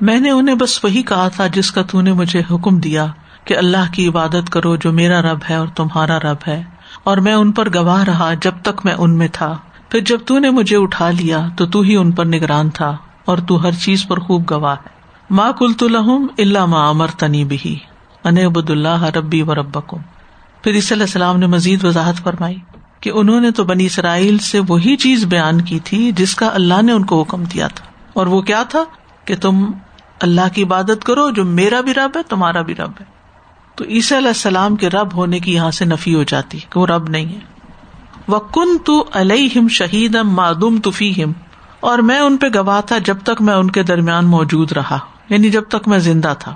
میں 0.00 0.20
نے 0.20 0.30
انہیں 0.30 0.54
بس 0.54 0.84
وہی 0.84 1.02
کہا 1.02 1.28
تھا 1.28 1.46
جس 1.46 1.70
کا 1.70 1.82
تو 1.82 2.00
نے 2.00 2.12
مجھے 2.12 2.42
حکم 2.50 2.78
دیا 2.78 3.06
کہ 3.44 3.56
اللہ 3.56 3.92
کی 3.92 4.08
عبادت 4.08 4.50
کرو 4.50 4.76
جو 4.76 4.92
میرا 4.92 5.22
رب 5.22 5.38
ہے 5.50 5.54
اور 5.54 5.68
تمہارا 5.68 6.18
رب 6.18 6.36
ہے۔ 6.48 6.62
اور 7.04 7.16
میں 7.16 7.32
ان 7.32 7.52
پر 7.52 7.68
گواہ 7.74 8.04
رہا 8.04 8.34
جب 8.42 8.52
تک 8.62 8.80
میں 8.84 8.94
ان 8.98 9.18
میں 9.18 9.28
تھا۔ 9.32 9.58
پھر 9.88 10.00
جب 10.00 10.18
تو 10.26 10.38
نے 10.38 10.50
مجھے 10.50 10.76
اٹھا 10.76 11.10
لیا 11.10 11.48
تو 11.56 11.66
تو 11.66 11.80
ہی 11.80 11.96
ان 11.96 12.12
پر 12.12 12.24
نگران 12.24 12.70
تھا 12.70 12.96
اور 13.24 13.38
تو 13.38 13.62
ہر 13.62 13.72
چیز 13.72 14.08
پر 14.08 14.18
خوب 14.18 14.50
گواہ 14.50 14.74
ہے۔ 14.74 14.88
ماں 15.30 15.52
کل 15.58 15.72
تو 15.72 15.88
لہم 15.88 16.26
اللہ 16.38 16.66
ماں 16.66 16.88
امر 16.88 17.06
تنی 17.06 17.44
بھی 17.44 17.78
انبد 18.24 18.70
اللہ 18.70 19.04
ربی 19.04 19.42
و 19.42 19.54
ربکم 19.54 19.96
پھر 20.62 20.72
عیسی 20.72 20.94
علیہ 20.94 21.04
السلام 21.04 21.38
نے 21.38 21.46
مزید 21.46 21.84
وضاحت 21.84 22.16
فرمائی 22.16 22.58
کہ 23.00 23.10
انہوں 23.14 23.40
نے 23.40 23.50
تو 23.50 23.64
بنی 23.64 23.86
اسرائیل 23.86 24.38
سے 24.38 24.60
وہی 24.68 24.96
چیز 24.96 25.24
بیان 25.24 25.60
کی 25.60 25.78
تھی 25.78 26.12
جس 26.12 26.34
کا 26.34 26.50
اللہ 26.54 26.82
نے 26.82 26.92
ان 26.92 27.04
کو 27.04 27.22
حکم 27.22 27.44
دیا 27.44 27.68
تھا۔ 27.68 27.86
اور 28.12 28.26
وہ 28.26 28.40
کیا 28.40 28.62
تھا؟ 28.62 28.84
کہ 29.24 29.36
تم 29.36 29.70
اللہ 30.20 30.40
کی 30.54 30.62
عبادت 30.62 31.04
کرو 31.04 31.30
جو 31.30 31.44
میرا 31.44 31.80
بھی 31.80 31.94
رب 31.94 32.16
ہے، 32.16 32.22
تمہارا 32.28 32.62
بھی 32.62 32.74
رب 32.74 32.90
ہے۔ 33.00 33.04
تو 33.74 33.84
عیسی 33.84 34.16
علیہ 34.16 34.28
السلام 34.28 34.76
کے 34.76 34.90
رب 34.90 35.14
ہونے 35.14 35.38
کی 35.38 35.54
یہاں 35.54 35.70
سے 35.70 35.84
نفی 35.84 36.14
ہو 36.14 36.22
جاتی 36.22 36.58
کہ 36.58 36.80
وہ 36.80 36.86
رب 36.86 37.08
نہیں 37.08 37.34
ہے۔ 37.34 37.38
وہ 38.28 38.38
کن 38.38 38.78
تو 38.78 39.04
الم 39.12 39.68
شہید 39.68 40.16
ام 40.16 40.30
معدوم 40.30 40.80
تفیم 40.80 41.32
اور 41.80 41.98
میں 41.98 42.18
ان 42.18 42.36
پہ 42.36 42.46
گواہ 42.54 42.80
تھا 42.80 42.98
جب 42.98 43.16
تک 43.22 43.42
میں 43.42 43.54
ان 43.54 43.70
کے 43.70 43.82
درمیان 43.82 44.26
موجود 44.26 44.72
رہا 44.72 44.98
یعنی 45.28 45.50
جب 45.50 45.62
تک 45.68 45.88
میں 45.88 45.98
زندہ 45.98 46.34
تھا۔ 46.38 46.54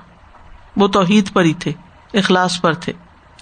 وہ 0.77 0.89
توحید 0.89 1.33
پر 1.33 1.45
ہی 1.45 1.53
تھے، 1.53 1.73
اخلاص 2.15 2.61
پر 2.61 2.73
تھے۔ 2.73 2.93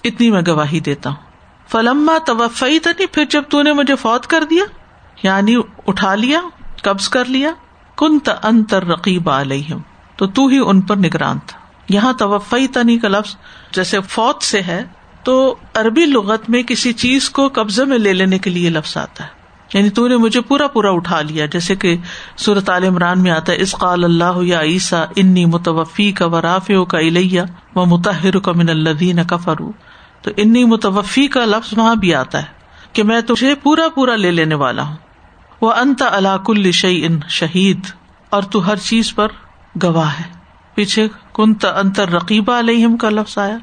اتنی 0.03 0.31
میں 0.31 0.41
گواہی 0.47 0.79
دیتا 0.79 1.09
ہوں۔ 1.09 1.31
فلما 1.71 2.17
توفی 2.25 2.79
تنی 2.79 3.05
پھر 3.05 3.25
جب 3.29 3.43
تو 3.49 3.61
نے 3.61 3.73
مجھے 3.73 3.95
فوت 3.95 4.27
کر 4.27 4.43
دیا 4.49 4.63
یعنی 5.23 5.55
اٹھا 5.87 6.15
لیا، 6.15 6.39
قبض 6.81 7.09
کر 7.09 7.25
لیا 7.25 7.51
کن 7.97 8.17
انتر 8.43 8.85
رقیب 8.85 9.29
علیہم 9.29 9.81
تو 10.15 10.27
تو 10.27 10.47
ہی 10.47 10.59
ان 10.65 10.81
پر 10.81 10.95
نگران 10.95 11.39
تھا۔ 11.45 11.59
یہاں 11.89 12.13
توفی 12.13 12.67
تنی 12.67 12.99
کا 12.99 13.07
لفظ 13.07 13.35
جیسے 13.71 14.01
فوت 14.01 14.43
سے 14.43 14.61
ہے، 14.61 14.83
تو 15.23 15.55
عربی 15.73 16.05
لغت 16.05 16.49
میں 16.49 16.63
کسی 16.63 16.93
چیز 16.93 17.29
کو 17.29 17.49
قبضے 17.53 17.85
میں 17.85 17.97
لے 17.97 18.13
لینے 18.13 18.39
کے 18.39 18.49
لیے 18.49 18.69
لفظ 18.69 18.97
آتا 18.97 19.23
ہے۔ 19.23 19.29
یعنی 19.73 19.89
تو 19.89 20.07
نے 20.07 20.17
مجھے 20.17 20.41
پورا 20.41 20.67
پورا 20.67 20.89
اٹھا 20.89 21.21
لیا، 21.21 21.45
جیسے 21.45 21.75
کہ 21.75 21.97
صورت 22.37 22.69
عال 22.69 22.83
عمران 22.83 23.23
میں 23.23 23.31
آتا 23.31 23.51
ہے 23.51 23.61
اس 23.61 23.71
قال 23.71 24.03
اللہ 24.03 24.43
یا 24.43 24.61
عیسا 24.61 25.05
انی 25.15 25.45
متوفی 25.45 26.11
کا 26.11 26.25
و 26.25 26.41
راف 26.41 26.71
کا 26.89 26.97
الیہ 26.97 27.41
و 27.75 27.85
متحر 27.85 28.39
کا 28.39 28.51
من 28.51 28.69
الدین 28.69 29.23
کا 29.23 29.37
فرو 29.37 29.71
تو 30.21 30.31
انی 30.37 30.63
متوفی 30.63 31.27
کا 31.27 31.45
لفظ 31.45 31.77
وہاں 31.77 31.95
بھی 31.95 32.15
آتا 32.15 32.39
ہے 32.39 32.61
کہ 32.93 33.03
میں 33.03 33.21
تجھے 33.21 33.55
پورا 33.55 33.89
پورا 33.95 34.15
لے 34.15 34.31
لینے 34.31 34.55
والا 34.55 34.83
ہوں۔ 34.83 34.95
وہ 35.61 35.73
انت 35.73 36.03
علاق 36.11 36.49
الشعی 36.49 37.05
ان 37.05 37.19
شہید، 37.29 37.79
اور 38.29 38.43
تو 38.43 38.67
ہر 38.67 38.75
چیز 38.75 39.15
پر 39.15 39.27
گواہ 39.83 40.13
ہے۔ 40.19 40.41
پیچھے 40.73 41.07
کن 41.33 41.53
انتر 41.75 42.09
رقیبہ 42.09 42.59
علیہم 42.59 42.97
کا 42.97 43.09
لفظ 43.09 43.37
آیا۔ 43.37 43.57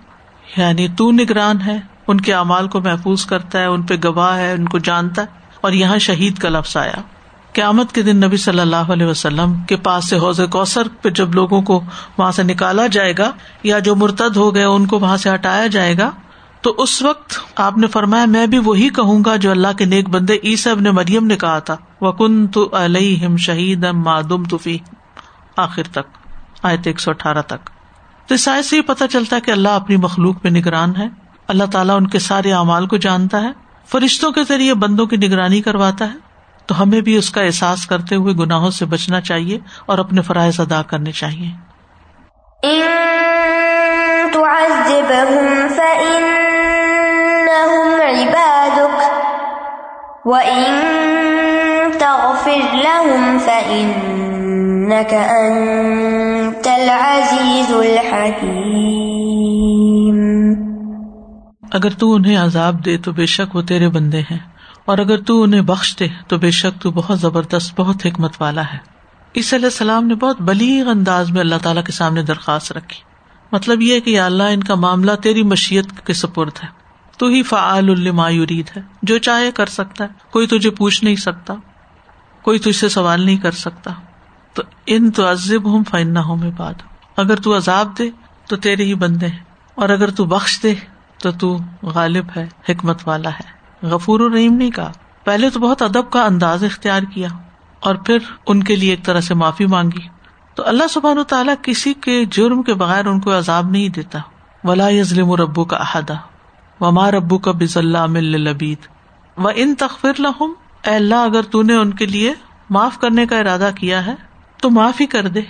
یعنی 0.57 0.89
تو 0.89 1.13
نگران 1.13 1.61
ہے، 1.61 1.81
ان 2.07 2.21
کے 2.21 2.35
اعمال 2.35 2.69
کو 2.69 2.81
محفوظ 2.81 3.27
کرتا 3.27 3.59
ہے، 3.59 3.65
ان 3.65 3.83
پہ 3.83 3.95
گواہ 4.05 4.37
ہے، 4.39 4.53
ان 4.53 4.69
کو 4.69 4.79
جانتا 4.79 5.23
ہے۔ 5.23 5.27
اور 5.61 5.73
یہاں 5.73 5.99
شہید 5.99 6.39
کا 6.39 6.49
لفظ 6.49 6.77
آیا۔ 6.77 7.01
قیامت 7.53 7.93
کے 7.93 8.03
دن 8.03 8.17
نبی 8.17 8.37
صلی 8.37 8.61
اللہ 8.61 8.77
علیہ 8.77 9.07
وسلم 9.07 9.55
کے 9.69 9.77
پاس 9.77 10.09
سے 10.09 10.19
حوض 10.19 10.41
کوثر 10.51 10.89
پہ 11.03 11.09
جب 11.09 11.35
لوگوں 11.35 11.63
کو 11.63 11.83
وہاں 12.19 12.33
سے 12.33 12.43
نکالا 12.43 12.87
جائے 12.87 13.15
گا، 13.19 13.31
یا 13.63 13.79
جو 13.79 13.97
مرتد 13.97 14.37
ہو 14.37 14.55
گئے، 14.55 14.65
ان 14.65 14.87
کو 14.87 14.99
وہاں 14.99 15.17
سے 15.17 15.35
ہٹایا 15.35 15.67
جائے 15.67 15.99
گا 15.99 16.11
تو 16.61 16.75
اس 16.79 17.03
وقت 17.03 17.39
آپ 17.57 17.79
نے 17.79 17.87
فرمایا، 17.87 18.25
میں 18.25 18.47
بھی 18.47 18.59
وہی 18.59 18.89
کہوں 18.89 19.25
گا 19.27 19.37
جو 19.37 19.51
اللہ 19.51 19.69
کے 19.79 19.85
نیک 19.85 20.09
بندے 20.09 20.39
عیسب 20.45 20.81
نے 20.81 20.91
مریم 20.91 21.27
نے 21.27 21.37
کہا 21.37 21.59
تھا۔ 21.59 21.77
وہ 22.01 22.13
کن 22.13 22.47
تو 22.47 22.71
علیہ 22.73 23.37
شہید 23.37 23.85
مادم 23.85 24.45
تفی 24.45 24.79
آخر 25.57 25.83
تک 25.83 26.29
آئے 26.63 26.77
ایک 26.85 27.01
سو 27.01 27.11
اٹھارہ 27.11 27.43
تک۔ 27.43 27.71
تو 28.29 28.35
اس 28.35 28.49
سے 28.65 28.77
یہ 28.77 28.81
پتا 28.81 29.09
چلتا 29.09 29.37
ہے 29.37 29.41
کہ 29.41 29.51
اللہ 29.51 29.69
اپنی 29.69 29.97
مخلوق 29.97 30.43
پہ 30.43 30.49
نگران 30.49 30.97
ہے۔ 30.99 31.09
اللہ 31.49 31.65
تعالیٰ 31.73 31.97
ان 31.97 32.07
کے 32.07 32.19
سارے 32.19 32.53
اعمال 32.53 32.87
کو 32.87 32.97
جانتا 32.97 33.43
ہے۔ 33.43 33.51
فرشتوں 33.87 34.33
کے 34.33 34.41
ذریعے 34.49 34.75
بندوں 34.75 35.07
کی 35.07 35.17
نگرانی 35.17 35.63
کرواتا 35.63 36.05
ہے۔ 36.05 36.29
تو 36.67 36.83
ہمیں 36.83 37.01
بھی 37.01 37.17
اس 37.17 37.31
کا 37.31 37.41
احساس 37.41 37.87
کرتے 37.87 38.15
ہوئے 38.15 38.35
گناہوں 38.35 38.71
سے 38.71 38.85
بچنا 38.85 39.21
چاہیے 39.21 39.59
اور 39.87 39.99
اپنے 39.99 40.23
فرائض 40.23 40.61
ادا 40.61 40.83
کرنے 40.83 41.13
چاہیے۔ 41.13 41.51
اگر 61.73 61.91
تو 61.91 62.15
انہیں 62.15 62.37
عذاب 62.37 62.85
دے 62.85 62.97
تو 62.97 63.13
بے 63.13 63.27
شک 63.27 63.57
وہ 63.57 63.63
تیرے 63.63 63.89
بندے 63.89 64.21
ہیں، 64.21 64.39
اور 64.85 64.99
اگر 64.99 65.23
تو 65.23 65.43
انہیں 65.43 65.61
بخش 65.61 65.97
دے 66.01 66.07
تو 66.29 66.39
بے 66.39 66.51
شک 66.51 66.83
تو 66.83 66.91
بہت 66.91 67.21
زبردست، 67.21 67.81
بہت 67.81 68.07
حکمت 68.07 68.33
والا 68.41 68.63
ہے۔ 68.63 68.79
عیسی 69.37 69.57
علیہ 69.57 69.67
السلام 69.67 70.07
نے 70.07 70.15
بہت 70.15 70.41
بلیغ 70.41 70.89
انداز 70.89 71.31
میں 71.31 71.41
اللہ 71.41 71.55
تعالیٰ 71.63 71.85
کے 71.85 71.93
سامنے 71.93 72.23
درخواست 72.23 72.73
رکھی۔ 72.73 73.03
مطلب 73.53 73.83
یہ 73.83 74.01
کہ 74.01 74.21
اللہ، 74.21 74.43
ان 74.43 74.63
کا 74.63 74.75
معاملہ 74.75 75.13
تیری 75.23 75.43
مشیت 75.43 76.07
کے 76.07 76.13
سپرد 76.13 76.53
ہے۔ 76.63 76.78
تو 77.19 77.27
ہی 77.27 77.43
فعال 77.43 77.91
الما 77.91 78.29
یورید 78.29 78.71
ہے، 78.77 78.83
جو 79.03 79.19
چاہے 79.19 79.53
کر 79.53 79.67
سکتا 79.67 80.05
ہے۔ 80.05 80.09
کوئی 80.31 80.47
تجھے 80.47 80.71
پوچھ 80.71 81.05
نہیں 81.05 81.17
سکتا، 81.17 81.55
کوئی 82.43 82.59
تجھ 82.59 82.77
سے 82.77 82.89
سوال 82.89 83.21
نہیں 83.21 83.37
کر 83.37 83.51
سکتا۔ 83.51 83.91
تو 84.55 84.63
ان 84.87 85.11
تو 85.11 85.31
عزب 85.31 85.65
ہوں 85.65 85.85
فائنہ 85.91 86.19
ہوں 86.19 86.37
بات 86.57 86.75
اگر 87.17 87.37
تو 87.37 87.57
عذاب 87.57 87.99
دے، 87.99 88.11
تو 88.49 88.57
تیرے 88.57 88.85
ہی 88.85 88.95
بندے 88.95 89.27
ہیں۔ 89.27 89.39
اور 89.75 89.89
اگر 89.89 90.11
تو 90.11 90.25
بخش 90.25 90.63
دے، 90.63 90.75
تو 91.23 91.31
تو 91.31 91.59
غالب 91.83 92.27
ہے، 92.37 92.47
حکمت 92.69 93.09
والا 93.09 93.31
ہے۔ 93.31 93.59
غفور 93.87 94.21
الرحیم 94.21 94.55
نہیں 94.55 94.71
کہا، 94.71 94.93
پہلے 95.25 95.51
تو 95.51 95.61
بہت 95.61 95.83
ادب 95.83 96.11
کا 96.11 96.25
انداز 96.25 96.65
اختیار 96.65 97.03
کیا، 97.15 97.29
اور 97.81 97.95
پھر 97.95 98.19
ان 98.47 98.63
کے 98.63 98.77
لیے 98.77 98.91
ایک 98.91 99.05
طرح 99.05 99.21
سے 99.21 99.35
معافی 99.35 99.67
مانگی۔ 99.67 100.09
تو 100.55 100.69
اللہ 100.69 100.85
سبحان 100.91 101.19
و 101.19 101.25
تعالیٰ 101.25 101.55
کسی 101.63 101.95
کے 101.95 102.25
جرم 102.25 102.63
کے 102.63 102.75
بغیر 102.75 103.07
ان 103.07 103.21
کو 103.21 103.39
عذاب 103.39 103.71
نہیں 103.71 103.89
دیتا۔ 103.89 104.19
ولا 104.65 104.89
یزلم 104.89 105.33
ربو 105.33 105.65
کا 105.65 105.77
احدہ 105.77 106.15
و 106.81 106.91
ماں 106.91 107.11
ربو 107.11 107.39
کا 107.39 107.51
بز 107.51 107.77
اللہ 107.77 108.07
لبید 108.21 108.79
و 109.37 109.49
ان 109.55 109.75
تخفر 109.75 110.13
لہم 110.19 110.53
اے 110.87 110.95
اللہ، 110.95 111.15
اگر 111.15 111.43
تو 111.43 111.63
نے 111.63 111.75
ان 111.75 111.95
کے 111.95 112.07
لیے 112.07 112.35
معاف 112.71 112.99
کرنے 112.99 113.27
کا 113.27 113.39
ارادہ 113.39 113.71
کیا 113.77 114.07
ہے، 114.07 114.15
تو 114.61 114.71
معاف 114.71 115.01
ہی 115.01 115.07
کر 115.07 115.29
دے، 115.29 115.41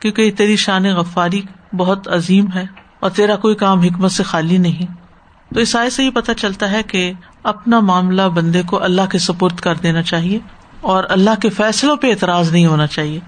کیونکہ 0.00 0.30
تیری 0.30 0.56
شان 0.56 0.84
غفاری 0.84 1.42
بہت 1.76 2.08
عظیم 2.08 2.44
ہے 2.54 2.64
اور 3.00 3.10
تیرا 3.10 3.36
کوئی 3.36 3.54
کام 3.54 3.80
حکمت 3.80 4.12
سے 4.12 4.22
خالی 4.22 4.58
نہیں۔ 4.58 4.86
تو 5.54 5.60
اس 5.60 5.76
آئے 5.76 5.90
سے 5.90 6.04
یہ 6.04 6.10
پتا 6.10 6.34
چلتا 6.34 6.70
ہے 6.70 6.82
کہ 6.82 7.12
اپنا 7.42 7.80
معاملہ 7.80 8.22
بندے 8.22 8.62
کو 8.66 8.82
اللہ 8.82 9.02
کے 9.10 9.18
سپرد 9.18 9.60
کر 9.60 9.74
دینا 9.74 10.02
چاہیے 10.02 10.38
اور 10.80 11.04
اللہ 11.08 11.40
کے 11.42 11.48
فیصلوں 11.48 11.96
پہ 11.96 12.10
اعتراض 12.10 12.52
نہیں 12.52 12.66
ہونا 12.66 12.86
چاہیے۔ 12.86 13.20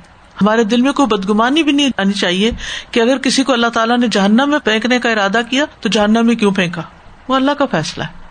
ہمارے 0.43 0.65
دل 0.65 0.81
میں 0.81 0.93
کوئی 0.93 1.19
بدگمانی 1.19 1.63
بھی 1.63 1.73
نہیں 1.73 1.91
آنی 1.99 2.13
چاہیے 2.13 2.51
کہ 2.91 3.01
اگر 3.01 3.19
کسی 3.19 3.43
کو 3.43 3.53
اللہ 3.53 3.67
تعالیٰ 3.67 3.99
نے 3.99 4.09
جہنم 4.09 4.51
میں 4.51 4.59
پھینکنے 4.59 4.99
کا 4.99 5.11
ارادہ 5.11 5.41
کیا، 5.51 5.65
تو 5.81 5.89
جہنم 5.89 6.27
میں 6.27 6.35
کیوں 6.35 6.53
پھینکا؟ 6.53 6.83
وہ 7.29 7.35
اللہ 7.35 7.53
کا 7.53 7.67
فیصلہ 7.71 8.05
ہے۔ 8.05 8.25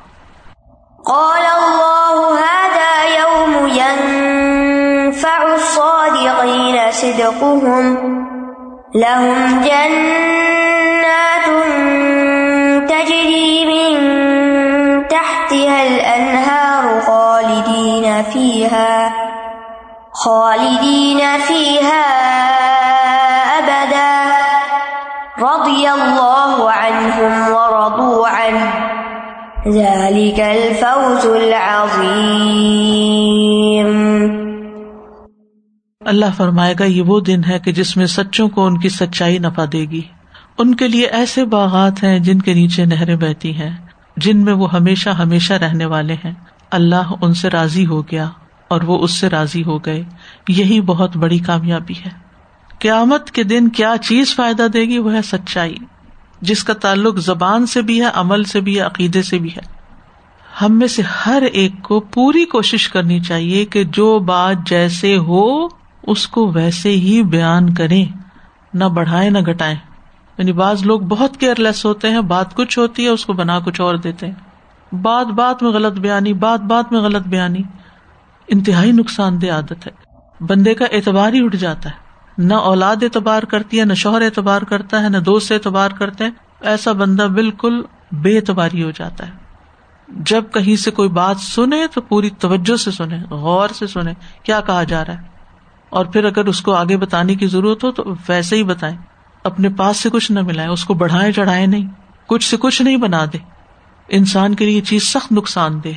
الأنهار 15.84 17.00
خالدين 17.06 18.22
فيها 18.32 19.10
خالدين 20.26 21.20
فيها 21.48 22.06
أبدا، 23.58 24.30
رضي 25.42 25.88
الله 25.88 26.70
عنهم 26.70 27.56
ورضوا 27.56 28.30
عنه۔ 28.30 28.83
ذلك 29.68 30.40
الفوز 30.40 31.26
العظيم۔ 31.26 32.14
اللہ 36.06 36.26
فرمائے 36.38 36.74
گا، 36.80 36.84
یہ 36.84 37.02
وہ 37.02 37.20
دن 37.20 37.42
ہے 37.48 37.60
کہ 37.60 37.72
جس 37.72 37.98
میں 37.98 38.06
سچوں 38.06 38.50
کو 38.50 38.66
ان 38.66 38.80
کی 38.80 38.90
سچائی 38.90 39.38
نفع 39.38 39.66
دے 39.72 39.80
گی۔ 39.80 40.02
ان 40.58 40.76
کے 40.76 40.88
لیے 40.88 41.08
ایسے 41.08 41.46
باغات 41.46 42.04
ہیں 42.04 42.20
جن 42.20 42.40
کے 42.40 42.54
نیچے 42.54 42.86
نہریں 42.86 43.16
بہتی 43.16 43.54
ہیں، 43.54 43.78
جن 44.18 44.38
میں 44.38 44.54
وہ 44.54 44.74
ہمیشہ 44.74 45.10
ہمیشہ 45.10 45.54
رہنے 45.54 45.86
والے 45.86 46.14
ہیں۔ 46.14 46.32
اللہ 46.72 47.12
ان 47.22 47.34
سے 47.34 47.50
راضی 47.50 47.86
ہو 47.86 48.02
گیا 48.02 48.30
اور 48.68 48.82
وہ 48.82 49.00
اس 49.00 49.12
سے 49.12 49.30
راضی 49.30 49.64
ہو 49.64 49.78
گئے۔ 49.78 50.04
یہی 50.48 50.82
بہت 50.82 51.18
بڑی 51.18 51.40
کامیابی 51.40 51.94
ہے۔ 52.06 52.10
قیامت 52.80 53.32
کے 53.32 53.44
دن 53.44 53.70
کیا 53.70 53.96
چیز 54.02 54.36
فائدہ 54.36 54.68
دے 54.74 54.82
گی؟ 54.82 54.98
وہ 54.98 55.14
ہے 55.14 55.22
سچائی۔ 55.22 55.76
جس 56.44 56.64
کا 56.64 56.74
تعلق 56.74 57.18
زبان 57.18 57.66
سے 57.66 57.82
بھی 57.82 58.02
ہے، 58.02 58.08
عمل 58.14 58.44
سے 58.44 58.62
بھی 58.62 58.76
ہے، 58.76 58.82
عقیدے 58.82 59.22
سے 59.22 59.38
بھی 59.38 59.50
ہے۔ 59.50 59.62
ہم 60.62 60.80
میں 60.80 60.88
سے 60.88 61.02
ہر 61.02 61.42
ایک 61.42 61.72
کو 61.82 62.00
پوری 62.00 62.46
کوشش 62.46 62.90
کرنی 62.90 63.20
چاہیے 63.20 63.66
کہ 63.66 63.84
جو 63.84 64.20
بات 64.20 64.56
جیسے 64.66 65.18
ہو، 65.18 65.68
اس 66.04 66.28
کو 66.28 66.52
ویسے 66.52 66.90
ہی 66.90 67.24
بیان 67.24 67.74
کرے 67.74 68.06
نہ 68.74 68.86
بڑھائے 68.86 69.30
نہ 69.30 69.40
گٹائے 69.40 69.76
یعنی 70.38 70.52
بعض 70.52 70.86
لوگ 70.86 71.00
بہت 71.02 71.38
کیئر 71.38 71.60
لیس 71.60 71.86
ہوتے 71.86 72.10
ہیں، 72.10 72.22
بات 72.22 72.56
کچھ 72.56 72.80
ہوتی 72.80 73.04
ہے، 73.04 73.10
اس 73.10 73.26
کو 73.26 73.34
بنا 73.34 73.60
کچھ 73.60 73.82
اور 73.82 73.96
دیتے 73.96 74.28
ہیں۔ 74.28 74.34
بات 74.96 75.28
بات 75.28 75.64
میں 75.64 75.72
غلط 75.72 75.94
بیانی، 75.94 76.34
بات 76.34 76.60
بات 76.60 76.92
میں 76.92 77.02
غلط 77.02 77.28
بیانی۔ 77.28 77.60
انتہائی 78.48 78.92
نقصان 78.92 79.42
دہ 79.42 79.52
عادت 79.52 79.88
ہے۔ 79.88 79.92
بندے 80.40 80.74
کا 80.74 80.86
اعتبار 80.92 81.34
ہی 81.34 81.46
اٹھ 81.46 81.56
جاتا 81.56 81.90
ہے۔ 81.90 82.03
نہ 82.38 82.54
اولاد 82.54 82.96
اعتبار 83.02 83.44
کرتی 83.44 83.80
ہے، 83.80 83.86
نہ 83.86 83.94
شوہر 83.94 84.22
اعتبار 84.22 84.62
کرتا 84.62 85.04
ہے، 85.04 85.10
نہ 85.10 85.18
دوست 85.18 85.52
اعتبار 85.52 85.92
کرتے 85.92 86.24
ہیں۔ 86.24 86.32
ایسا 86.62 86.92
بندہ 86.92 87.24
بالکل 87.24 87.82
بے 88.12 88.38
اعتباری 88.38 88.84
ہو 88.84 88.92
جاتا 88.92 89.28
ہے۔ 89.28 89.32
جب 90.08 90.44
کہیں 90.54 90.76
سے 90.76 90.92
کوئی 90.92 91.10
بات 91.10 91.40
سنے 91.40 91.88
تو 91.94 92.02
پوری 92.02 92.30
توجہ 92.30 92.76
سے 92.76 92.92
سنے، 92.92 93.18
غور 93.30 93.70
سے 93.70 93.88
سنے، 93.88 94.14
کیا 94.44 94.62
کہا 94.62 94.84
جا 94.84 95.06
رہا 95.06 95.14
ہے۔ 95.14 95.28
اور 95.90 96.06
پھر 96.06 96.26
اگر 96.26 96.46
اس 96.46 96.62
کو 96.62 96.74
آگے 96.74 96.98
بتانے 96.98 97.36
کی 97.36 97.48
ضرورت 97.48 97.84
ہو 97.84 97.92
تو 97.92 98.04
ویسے 98.30 98.56
ہی 98.56 98.64
بتائیں۔ 98.64 98.98
اپنے 99.44 99.70
پاس 99.70 99.98
سے 99.98 100.10
کچھ 100.10 100.32
نہ 100.32 100.40
ملائے 100.42 100.70
اس 100.70 100.86
کو 100.86 100.94
بڑھائے 100.94 101.32
چڑھائے 101.32 101.66
نہیں۔ 101.66 101.88
کچھ 102.28 102.50
سے 102.50 102.58
کچھ 102.58 102.82
نہیں 102.82 102.98
بنا 102.98 103.26
دے۔ 103.34 103.38
انسان 104.10 104.56
کے 104.56 104.66
لیے 104.66 104.76
یہ 104.76 104.82
چیز 104.82 105.04
سخت 105.04 105.32
نقصان 105.32 105.84
دہ 105.84 105.90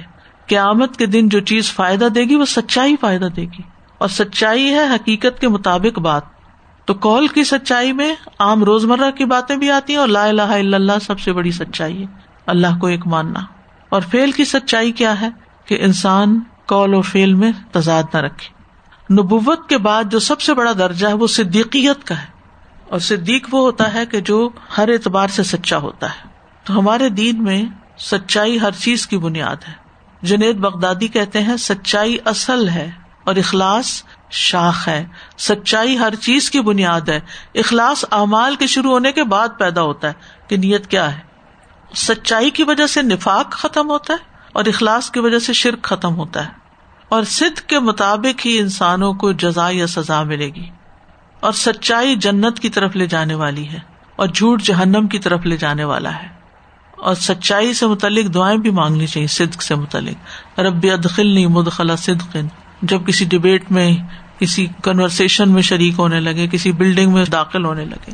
قیامت 0.47 0.97
کے 0.97 1.07
دن 1.07 1.29
جو 1.29 1.41
چیز 1.41 1.73
فائدہ 1.73 2.05
دے 2.05 2.21
گی، 2.21 2.35
وہ 2.35 2.45
سچائی 2.45 2.97
فائدہ 3.01 3.25
دے 3.25 3.43
گی۔ 3.43 3.63
اور 3.99 4.09
سچائی 4.09 4.75
ہے 4.75 4.85
حقیقت 4.85 5.41
کے 5.41 5.49
مطابق 5.49 5.99
بات۔ 5.99 6.23
تو 6.85 6.95
کال 6.95 7.27
کی 7.27 7.45
سچائی 7.45 7.93
میں 7.93 8.15
عام 8.39 8.65
روزمرہ 8.65 9.11
کی 9.11 9.25
باتیں 9.25 9.57
بھی 9.57 9.71
آتی 9.71 9.93
ہیں 9.93 10.01
اور 10.01 10.09
لا 10.09 10.25
الہ 10.25 10.43
الا 10.43 10.77
اللہ 10.77 10.93
سب 11.07 11.21
سے 11.21 11.33
بڑی 11.33 11.51
سچائی 11.51 12.03
ہے۔ 12.03 12.07
اللہ 12.47 12.67
کو 12.81 12.87
ایک 12.87 13.07
ماننا۔ 13.07 13.41
اور 13.89 14.03
فیل 14.11 14.33
کی 14.33 14.45
سچائی 14.45 14.93
کیا 14.93 15.21
ہے؟ 15.21 15.29
کہ 15.65 15.79
انسان 15.81 16.41
کال 16.67 16.95
اور 16.95 17.03
فیل 17.03 17.35
میں 17.35 17.53
تضاد 17.73 18.03
نہ 18.15 18.19
رکھے۔ 18.19 18.57
نبوت 19.15 19.69
کے 19.69 19.79
بعد 19.79 20.05
جو 20.05 20.19
سب 20.19 20.41
سے 20.41 20.55
بڑا 20.55 20.73
درجہ 20.79 21.07
ہے 21.07 21.13
وہ 21.13 21.27
صدیقیت 21.27 22.05
کا 22.05 22.19
ہے۔ 22.19 22.27
اور 22.89 22.99
صدیق 22.99 23.49
وہ 23.53 23.61
ہوتا 23.61 23.95
ہے 23.95 24.07
کہ 24.07 24.21
جو 24.21 24.49
ہر 24.79 24.89
اعتبار 24.89 25.29
سے 25.29 25.43
سچا 25.43 25.79
ہوتا 25.79 26.07
ہے۔ 26.11 26.29
تو 26.65 26.79
ہمارے 26.79 27.09
دین 27.09 27.45
میں 27.45 27.65
سچائی 27.99 28.61
ہر 28.61 28.71
چیز 28.71 29.07
کی 29.07 29.19
بنیاد 29.19 29.57
ہے۔ 29.69 29.73
جنید 30.23 30.57
بغدادی 30.57 31.09
کہتے 31.09 31.43
ہیں، 31.43 31.57
سچائی 31.57 32.17
اصل 32.25 32.69
ہے۔ 32.69 32.91
اور 33.27 33.37
اخلاص 33.37 34.03
شاخ 34.31 34.89
ہے۔ 34.89 35.07
سچائی 35.39 35.99
ہر 35.99 36.15
چیز 36.15 36.51
کی 36.51 36.61
بنیاد 36.61 37.01
ہے۔ 37.01 37.21
اخلاص 37.55 38.05
اعمال 38.13 38.57
کے 38.57 38.67
شروع 38.67 38.91
ہونے 38.91 39.13
کے 39.13 39.25
بعد 39.25 39.49
پیدا 39.59 39.83
ہوتا 39.83 40.09
ہے۔ 40.09 40.13
کہ 40.49 40.57
نیت 40.57 40.87
کیا 40.87 41.17
ہے؟ 41.17 41.21
سچائی 41.95 42.51
کی 42.51 42.63
وجہ 42.63 42.87
سے 42.87 43.03
نفاق 43.03 43.53
ختم 43.53 43.91
ہوتا 43.91 44.13
ہے 44.13 44.19
اور 44.53 44.65
اخلاص 44.65 45.11
کی 45.11 45.21
وجہ 45.21 45.39
سے 45.39 45.53
شرک 45.53 45.83
ختم 45.83 46.17
ہوتا 46.17 46.45
ہے۔ 46.45 46.51
اور 47.09 47.23
سدھ 47.23 47.61
کے 47.61 47.79
مطابق 47.79 48.47
ہی 48.47 48.59
انسانوں 48.59 49.15
کو 49.15 49.33
جزا 49.33 49.69
یا 49.71 49.87
سزا 49.87 50.23
ملے 50.23 50.47
گی۔ 50.47 50.71
اور 51.41 51.53
سچائی 51.53 52.17
جنت 52.17 52.61
کی 52.61 52.69
طرف 52.69 52.97
لے 52.97 53.07
جانے 53.07 53.35
والی 53.35 53.69
ہے 53.69 53.79
اور 54.17 54.27
جھوٹ 54.27 54.63
جہنم 54.63 55.07
کی 55.07 55.19
طرف 55.19 55.41
لے 55.47 55.57
جانے 55.57 55.85
والا 55.85 56.23
ہے۔ 56.23 56.29
اور 56.91 57.15
سچائی 57.15 57.75
سے 57.75 57.87
متعلق 57.87 58.35
دعائیں 58.35 58.59
بھی 58.59 58.71
مانگنی 58.71 59.07
چاہیے، 59.07 59.27
صدق 59.27 59.63
سے 59.63 59.75
متعلق۔ 59.75 60.61
رب 60.61 60.87
ادخل 60.93 61.27
نہیں 61.27 61.47
مدخلا 61.47 61.97
صدق 61.97 62.37
جب 62.83 63.07
کسی 63.07 63.25
ڈبیٹ 63.25 63.71
میں، 63.71 63.97
کسی 64.39 64.67
کنورسن 64.83 65.49
میں 65.49 65.63
شریک 65.63 65.95
ہونے 65.99 66.21
لگے، 66.21 66.47
کسی 66.47 66.73
بلڈنگ 66.73 67.13
میں 67.13 67.25
داخل 67.25 67.65
ہونے 67.65 67.85
لگے، 67.85 68.11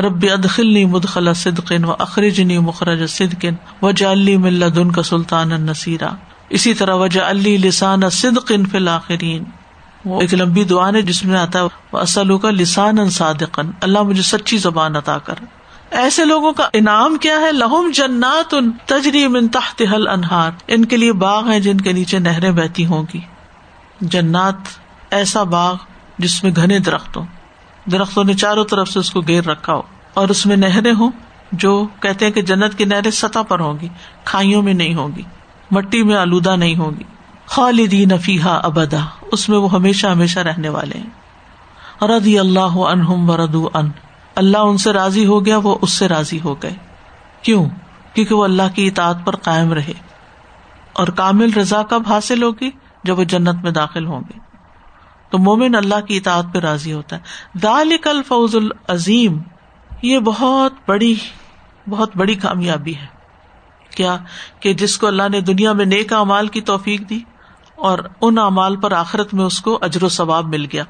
رب 0.00 0.26
ادخل 0.32 0.72
نہیں 0.72 0.84
مدخلا 0.84 1.32
صدقن 1.32 1.84
و 1.84 1.92
اخرج 1.98 2.40
نہیں 2.40 2.58
مخرج 2.58 3.06
صدقن 3.10 3.54
و 3.82 3.90
جلی 3.90 4.36
ملدن 4.36 4.90
کا 4.90 5.02
سلطان 5.02 5.48
نصیرہ 5.48 6.08
اسی 6.48 6.74
طرح 6.74 6.94
وجہ 6.94 7.20
علی 7.20 7.56
لسان 7.56 8.10
صدقن 8.10 8.66
فی 8.66 8.76
الآخرین 8.76 9.44
وہ 10.04 10.20
ایک 10.20 10.34
لمبی 10.34 10.64
دعا 10.64 10.90
ہے 10.94 11.02
جس 11.02 11.24
میں 11.24 11.38
آتا 11.38 11.60
ہے 11.60 11.64
اصل 11.92 12.38
کا 12.38 12.50
لسان 12.50 13.10
صادقن 13.10 13.70
اللہ 13.80 14.02
مجھے 14.02 14.22
سچی 14.22 14.56
زبان 14.56 14.96
عطا 14.96 15.18
کر۔ 15.18 15.34
ایسے 15.90 16.24
لوگوں 16.24 16.52
کا 16.52 16.68
انعام 16.72 17.16
کیا 17.16 17.40
ہے؟ 17.40 17.52
لہم 17.52 17.90
جنات 17.94 18.54
ان 18.54 18.70
تجری 18.86 19.28
من 19.28 19.48
تحت 19.48 19.82
حل 19.92 20.08
انہار 20.08 20.50
ان 20.66 20.84
کے 20.84 20.96
لیے 20.96 21.12
باغ 21.12 21.50
ہیں 21.50 21.60
جن 21.60 21.80
کے 21.80 21.92
نیچے 21.92 22.18
نہریں 22.18 22.50
بہتی 22.50 22.86
ہوں 22.86 23.02
گی۔ 23.14 23.20
جنات 24.00 24.54
ایسا 25.10 25.42
باغ 25.42 25.74
جس 26.18 26.44
میں 26.44 26.52
گھنے 26.56 26.78
درخت 26.78 27.16
ہوں 27.16 27.26
درختوں 27.90 28.24
نے 28.24 28.34
چاروں 28.34 28.64
طرف 28.64 28.88
سے 28.88 28.98
اس 28.98 29.10
کو 29.10 29.20
گیر 29.20 29.44
رکھا 29.44 29.74
ہو، 29.74 29.82
اور 30.14 30.28
اس 30.28 30.46
میں 30.46 30.56
نہریں 30.56 30.92
ہوں 30.92 31.10
جو 31.52 31.86
کہتے 32.00 32.24
ہیں 32.24 32.32
کہ 32.32 32.42
جنت 32.42 32.78
کی 32.78 32.84
نہریں 32.84 33.10
سطح 33.10 33.38
پر 33.48 33.60
ہوں 33.60 33.74
گی، 33.80 33.88
کھائیوں 34.24 34.62
میں 34.62 34.74
نہیں 34.74 34.94
ہوگی 34.94 35.22
مٹی 35.70 36.02
میں 36.02 36.16
آلودہ 36.16 36.56
نہیں 36.56 36.76
ہوگی 36.76 37.04
خالدین 37.46 38.12
افیحا 38.12 38.54
ابدا، 38.54 39.04
اس 39.32 39.48
میں 39.48 39.58
وہ 39.58 39.72
ہمیشہ 39.72 40.06
ہمیشہ 40.06 40.40
رہنے 40.40 40.68
والے 40.68 40.98
ہیں۔ 40.98 42.04
رضی 42.04 42.38
اللہ 42.38 42.76
عنہم 42.76 43.30
وردو 43.30 43.68
ان 43.74 43.90
اللہ 44.34 44.58
ان 44.58 44.78
سے 44.78 44.92
راضی 44.92 45.26
ہو 45.26 45.46
گیا، 45.46 45.58
وہ 45.58 45.78
اس 45.82 45.92
سے 45.92 46.08
راضی 46.08 46.40
ہو 46.44 46.62
گئے۔ 46.62 46.74
کیوں؟ 47.42 47.64
کیونکہ 48.14 48.34
وہ 48.34 48.44
اللہ 48.44 48.62
کی 48.74 48.86
اطاعت 48.86 49.16
پر 49.24 49.36
قائم 49.36 49.72
رہے۔ 49.72 49.92
اور 50.92 51.08
کامل 51.08 51.52
رضا 51.52 51.82
کب 51.82 52.02
حاصل 52.08 52.42
ہوگی؟ 52.42 52.70
جب 53.04 53.18
وہ 53.18 53.24
جنت 53.24 53.62
میں 53.62 53.70
داخل 53.70 54.06
ہوں 54.06 54.20
گے۔ 54.20 54.38
تو 55.30 55.38
مومن 55.38 55.74
اللہ 55.74 56.00
کی 56.00 56.16
اطاعت 56.16 56.44
پہ 56.52 56.58
راضی 56.58 56.92
ہوتا 56.92 57.16
ہے۔ 57.16 57.20
دالک 57.62 58.06
الفوز 58.06 58.56
العظیم، 58.56 59.38
یہ 60.02 60.18
بہت 60.18 60.72
بڑی 60.88 61.14
بہت 61.88 62.16
بڑی 62.16 62.34
کامیابی 62.34 62.94
ہے۔ 62.94 63.06
کیا؟ 63.96 64.16
کہ 64.60 64.72
جس 64.72 64.98
کو 64.98 65.06
اللہ 65.06 65.22
نے 65.32 65.40
دنیا 65.40 65.72
میں 65.72 65.84
نیک 65.84 66.12
امال 66.12 66.46
کی 66.46 66.60
توفیق 66.60 67.10
دی 67.10 67.20
اور 67.74 67.98
ان 68.20 68.38
اعمال 68.38 68.76
پر 68.76 68.92
آخرت 68.92 69.34
میں 69.34 69.44
اس 69.44 69.60
کو 69.60 69.78
اجر 69.82 70.02
و 70.02 70.08
ثواب 70.08 70.46
مل 70.46 70.66
گیا۔ 70.72 70.84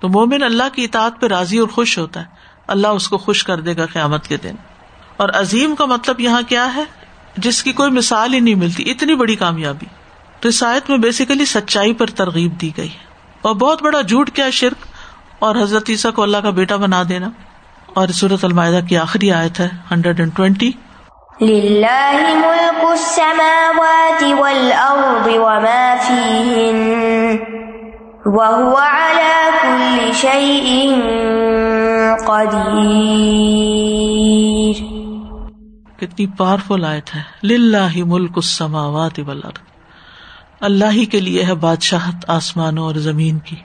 تو 0.00 0.08
مومن 0.08 0.42
اللہ 0.42 0.62
کی 0.72 0.84
اطاعت 0.84 1.20
پہ 1.20 1.26
راضی 1.26 1.58
اور 1.58 1.68
خوش 1.68 1.98
ہوتا 1.98 2.20
ہے۔ 2.20 2.26
اللہ 2.66 2.86
اس 2.86 3.08
کو 3.08 3.18
خوش 3.18 3.44
کر 3.44 3.60
دے 3.60 3.76
گا 3.76 3.86
قیامت 3.86 4.26
کے 4.26 4.36
دن۔ 4.36 4.54
اور 5.16 5.28
عظیم 5.28 5.74
کا 5.74 5.84
مطلب 5.84 6.20
یہاں 6.20 6.42
کیا 6.48 6.74
ہے؟ 6.74 6.84
جس 7.36 7.62
کی 7.62 7.72
کوئی 7.72 7.90
مثال 7.90 8.34
ہی 8.34 8.40
نہیں 8.40 8.54
ملتی۔ 8.54 8.90
اتنی 8.90 9.14
بڑی 9.14 9.36
کامیابی۔ 9.36 9.86
تو 10.40 10.66
آیت 10.66 10.90
میں 10.90 10.98
بیسیکلی 10.98 11.44
سچائی 11.44 11.94
پر 11.94 12.06
ترغیب 12.06 12.60
دی 12.60 12.70
گئی 12.76 12.88
اور 13.42 13.54
بہت 13.54 13.82
بڑا 13.82 14.00
جھوٹ 14.00 14.30
کیا 14.30 14.50
شرک۔ 14.50 14.86
اور 15.38 15.56
حضرت 15.56 15.84
عیسیٰ 15.88 16.12
کو 16.12 16.22
اللہ 16.22 16.36
کا 16.36 16.50
بیٹا 16.50 16.76
بنا 16.76 17.02
دینا۔ 17.08 17.30
اور 17.94 18.08
سورت 18.08 18.44
المائدہ 18.44 18.86
کی 18.88 18.96
آخری 18.96 19.32
آیت 19.32 19.60
ہے 19.60 19.68
ہنڈریڈ 19.90 20.20
اینڈ 20.20 20.36
ٹوینٹی 20.36 20.70
کتنی 35.96 36.26
پاورفل 36.26 36.84
آیت 36.84 37.14
ہے۔ 37.14 37.22
للہ 37.46 38.04
ملک 38.04 38.32
السماوات 38.36 39.20
والارض۔ 39.26 39.77
اللہ 40.60 40.84
ہی 40.90 41.04
کے 41.04 41.20
لیے 41.20 41.44
ہے 41.44 41.54
بادشاہت 41.54 42.30
آسمانوں 42.30 42.84
اور 42.84 42.94
زمین 42.94 43.38
کی۔ 43.38 43.56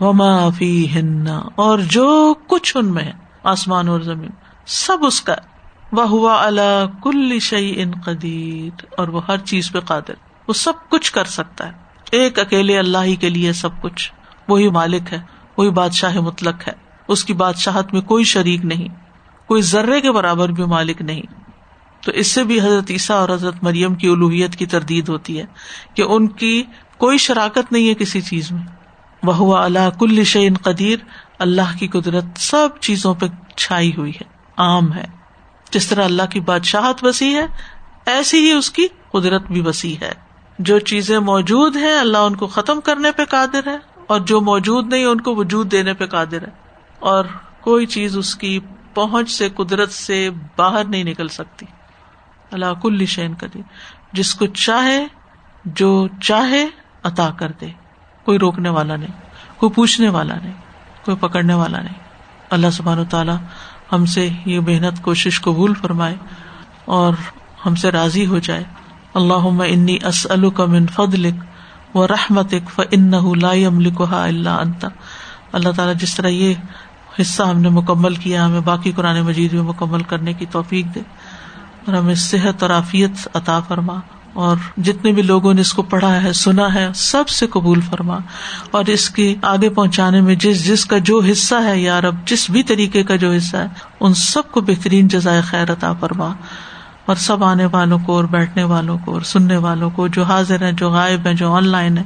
وما 0.00 0.48
فی 0.48 0.94
ہن 0.94 1.28
اور 1.54 1.78
جو 1.78 2.34
کچھ 2.46 2.76
ان 2.76 2.94
میں 2.94 3.04
ہے، 3.04 3.12
آسمان 3.44 3.88
اور 3.88 4.00
زمین، 4.00 4.30
سب 4.66 4.98
اس 5.02 5.20
کا 5.20 5.34
وہ 5.92 6.08
ہوا 6.08 6.46
اللہ 6.46 6.84
کل 7.02 7.38
شعی 7.38 7.72
ان 7.76 7.90
قدیر 8.04 8.84
اور 8.96 9.08
وہ 9.08 9.20
ہر 9.28 9.38
چیز 9.38 9.72
پہ 9.72 9.80
قادر۔ 9.80 10.12
وہ 10.48 10.52
سب 10.52 10.72
کچھ 10.88 11.12
کر 11.12 11.24
سکتا 11.24 11.66
ہے۔ 11.66 11.72
ایک 12.10 12.38
اکیلے 12.38 12.78
اللہ 12.78 12.98
ہی 13.04 13.16
کے 13.16 13.30
لیے 13.30 13.52
سب 13.52 13.68
کچھ۔ 13.80 14.12
وہی 14.48 14.68
مالک 14.68 15.12
ہے، 15.12 15.18
وہی 15.56 15.70
بادشاہ 15.70 16.14
مطلق 16.14 16.68
ہے۔ 16.68 16.72
اس 17.08 17.24
کی 17.24 17.34
بادشاہت 17.34 17.92
میں 17.92 18.00
کوئی 18.00 18.24
شریک 18.24 18.64
نہیں۔ 18.64 18.88
کوئی 19.46 19.62
ذرے 19.62 20.00
کے 20.00 20.12
برابر 20.12 20.48
بھی 20.48 20.64
مالک 20.64 21.02
نہیں۔ 21.02 21.22
تو 22.04 22.12
اس 22.12 22.26
سے 22.26 22.44
بھی 22.44 22.60
حضرت 22.60 22.90
عیسیٰ 22.90 23.16
اور 23.16 23.28
حضرت 23.28 23.54
مریم 23.62 23.94
کی 23.94 24.08
الوحیت 24.08 24.56
کی 24.56 24.66
تردید 24.66 25.08
ہوتی 25.08 25.38
ہے 25.38 25.44
کہ 25.94 26.02
ان 26.02 26.28
کی 26.28 26.62
کوئی 26.98 27.18
شراکت 27.18 27.72
نہیں 27.72 27.88
ہے 27.88 27.94
کسی 27.94 28.20
چیز 28.20 28.52
میں۔ 28.52 28.62
وہ 29.22 29.56
اللہ 29.56 29.90
کل 29.98 30.24
شعین 30.24 30.54
قدیر، 30.54 30.98
اللہ 31.38 31.78
کی 31.78 31.88
قدرت 31.88 32.24
سب 32.36 32.68
چیزوں 32.80 33.14
پہ 33.14 33.26
چھائی 33.56 33.92
ہوئی 33.98 34.10
ہے، 34.10 34.24
عام 34.56 34.92
ہے۔ 34.92 35.04
جس 35.70 35.86
طرح 35.86 36.04
اللہ 36.04 36.22
کی 36.30 36.40
بادشاہت 36.40 37.04
وسیع 37.04 37.40
ہے، 37.40 37.46
ایسی 38.06 38.46
ہی 38.46 38.52
اس 38.52 38.70
کی 38.70 38.86
قدرت 39.12 39.42
بھی 39.42 39.60
وسیع 39.60 39.94
ہے۔ 40.02 40.12
جو 40.58 40.78
چیزیں 40.78 41.18
موجود 41.18 41.76
ہیں، 41.76 41.92
اللہ 41.92 42.18
ان 42.18 42.36
کو 42.36 42.46
ختم 42.46 42.80
کرنے 42.80 43.10
پہ 43.12 43.24
قادر 43.24 43.66
ہے، 43.66 43.76
اور 44.06 44.20
جو 44.20 44.40
موجود 44.40 44.92
نہیں، 44.92 45.04
ان 45.04 45.20
کو 45.20 45.34
وجود 45.34 45.72
دینے 45.72 45.94
پہ 45.94 46.06
قادر 46.06 46.42
ہے۔ 46.42 46.50
اور 46.98 47.24
کوئی 47.60 47.86
چیز 47.86 48.16
اس 48.16 48.34
کی 48.34 48.60
پہنچ 48.94 49.30
سے، 49.30 49.48
قدرت 49.48 49.92
سے 49.92 50.30
باہر 50.56 50.84
نہیں 50.84 51.04
نکل 51.04 51.28
سکتی۔ 51.28 51.66
اللہ 52.52 52.80
کل 52.82 53.04
شین 53.06 53.34
قدیر، 53.38 53.62
جس 54.12 54.34
کو 54.34 54.46
چاہے 54.46 55.06
جو 55.64 56.08
چاہے 56.20 56.66
عطا 57.02 57.30
کر 57.30 57.52
دے، 57.60 57.68
کوئی 58.24 58.38
روکنے 58.38 58.68
والا 58.68 58.96
نہیں، 58.96 59.20
کوئی 59.56 59.72
پوچھنے 59.72 60.08
والا 60.08 60.34
نہیں، 60.42 60.52
کوئی 61.04 61.16
پکڑنے 61.16 61.54
والا 61.54 61.82
نہیں۔ 61.82 61.98
اللہ 62.50 62.70
سبحان 62.72 62.98
و 62.98 63.04
تعالیٰ 63.04 63.36
ہم 63.92 64.06
سے 64.06 64.28
یہ 64.46 64.60
محنت، 64.60 65.02
کوشش 65.02 65.40
قبول 65.40 65.74
فرمائے 65.74 66.14
اور 66.84 67.14
ہم 67.66 67.74
سے 67.74 67.90
راضی 67.90 68.26
ہو 68.26 68.38
جائے۔ 68.38 68.64
اللہ 69.14 69.62
انی 69.62 69.98
اسل 70.04 70.50
کا 70.50 70.64
من 70.64 70.86
فضلک 70.86 71.96
و 71.96 72.08
رحمت 72.08 72.54
ف 72.74 72.80
ان 72.90 73.12
لکھا 73.78 74.24
اللہ 74.24 74.50
انتا 74.50 74.88
اللہ 75.52 75.68
تعالیٰ 75.76 75.94
جس 75.94 76.16
طرح 76.16 76.28
یہ 76.28 76.54
حصہ 77.20 77.42
ہم 77.42 77.60
نے 77.60 77.68
مکمل 77.68 78.14
کیا، 78.14 78.46
ہمیں 78.46 78.60
باقی 78.60 78.92
قرآن 78.92 79.20
مجید 79.20 79.52
میں 79.52 79.62
مکمل 79.62 80.02
کرنے 80.02 80.32
کی 80.32 80.46
توفیق 80.46 80.94
دے۔ 80.94 81.00
اور 81.86 81.94
ہمیں 81.94 82.14
صحت 82.14 82.62
اور 82.62 82.70
عافیت 82.70 83.28
عطا 83.34 83.60
فرما 83.60 83.98
اور 84.32 84.56
جتنے 84.76 85.12
بھی 85.12 85.22
لوگوں 85.22 85.52
نے 85.54 85.60
اس 85.60 85.72
کو 85.72 85.82
پڑھا 85.82 86.22
ہے، 86.22 86.32
سنا 86.32 86.72
ہے، 86.74 86.88
سب 86.94 87.28
سے 87.28 87.46
قبول 87.46 87.80
فرما 87.80 88.18
اور 88.70 88.84
اس 88.84 89.08
کے 89.10 89.34
آگے 89.42 89.68
پہنچانے 89.70 90.20
میں 90.20 90.34
جس 90.34 90.64
جس 90.64 90.84
کا 90.86 90.98
جو 90.98 91.20
حصہ 91.30 91.54
ہے 91.54 91.78
یار 91.80 92.04
اب 92.04 92.26
جس 92.26 92.48
بھی 92.50 92.62
طریقے 92.62 93.02
کا 93.02 93.16
جو 93.16 93.32
حصہ 93.32 93.56
ہے، 93.56 93.66
ان 94.00 94.14
سب 94.14 94.50
کو 94.50 94.60
بہترین 94.60 95.08
جزائے 95.08 95.40
خیر 95.40 95.72
عطا 95.72 95.92
فرما 95.92 96.32
اور 97.06 97.16
سب 97.16 97.44
آنے 97.44 97.66
والوں 97.66 97.98
کو 97.98 98.16
اور 98.16 98.24
بیٹھنے 98.24 98.64
والوں 98.64 98.98
کو 99.04 99.12
اور 99.12 99.22
سننے 99.22 99.56
والوں 99.56 99.90
کو 99.90 100.08
جو 100.08 100.22
حاضر 100.22 100.62
ہیں، 100.62 100.72
جو 100.72 100.90
غائب 100.90 101.26
ہیں، 101.26 101.34
جو 101.34 101.52
آن 101.52 101.68
لائن 101.68 101.98
ہے 101.98 102.04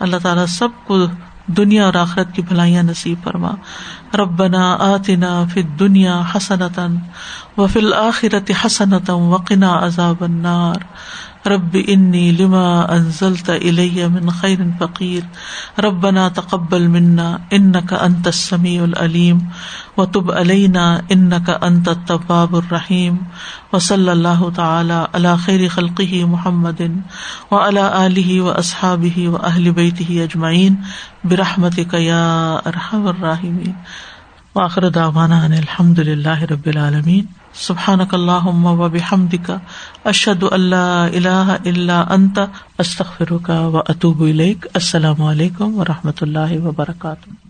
اللہ 0.00 0.16
تعالیٰ 0.22 0.46
سب 0.46 0.68
کو 0.86 1.04
دنیا 1.48 1.84
اور 1.84 1.94
آخرت 1.94 2.34
کی 2.34 2.42
بھلائیاں 2.42 2.82
نصیب 2.82 3.18
فرما۔ 3.24 3.50
ربنا 4.14 4.76
آتنا 4.80 5.44
فی 5.54 5.62
دنیا 5.62 6.22
حسنتن 6.34 6.96
و 7.56 7.66
فل 7.66 7.92
آخرت 7.92 8.52
حسنتم 8.64 9.14
وقنا 9.14 9.86
عذاب 9.86 10.24
النار۔ 10.24 10.74
رب 11.48 11.76
انی 11.86 12.30
لما 12.32 12.64
انزلت 12.88 13.50
الی 13.50 14.06
من 14.08 14.30
خیر 14.32 14.62
فقیر 14.78 15.22
ربنا 15.78 16.28
تقبل 16.30 16.86
منا 16.88 17.28
انك 17.52 17.92
انت 17.98 18.26
السمیع 18.26 18.82
العلیم 18.82 19.38
وتب 19.96 20.32
علینا 20.32 20.86
انك 21.10 21.50
انت 21.62 21.88
التواب 21.88 22.56
الرحیم 22.56 23.16
وصلی 23.72 24.10
اللہ 24.10 24.44
تعالی 24.56 25.00
علی 25.14 25.34
خیر 25.44 25.66
خلقه 25.70 26.24
محمد 26.28 26.82
وعلى 27.50 27.86
آلہ 27.94 28.40
واصحابہ 28.42 29.28
واہل 29.28 29.70
بیتہ 29.72 30.20
اجمعین 30.22 30.82
برحمتک 31.24 31.94
یا 32.02 32.22
ارحم 32.66 33.06
الراحمین 33.06 33.72
واخر 34.58 34.88
دعوانا 34.88 35.44
ان 35.44 35.52
الحمد 35.52 35.98
للہ 35.98 36.42
رب 36.42 36.66
العالمین. 36.66 37.24
سبحان 37.54 38.00
اللہ 38.12 38.46
و 38.46 38.88
بحمد 38.88 39.34
کا 39.46 39.58
اشد 40.04 40.44
اللہ 40.50 41.06
اللہ 41.14 41.56
اللہ 41.64 41.92
انت 41.92 42.38
استخر 42.78 43.36
کا 43.42 43.60
و 43.60 43.78
اطوب 43.78 44.22
السلام 44.74 45.22
علیکم 45.22 45.78
و 45.78 45.84
رحمۃ 45.84 46.22
اللہ 46.22 46.58
وبرکاتہ. 46.64 47.47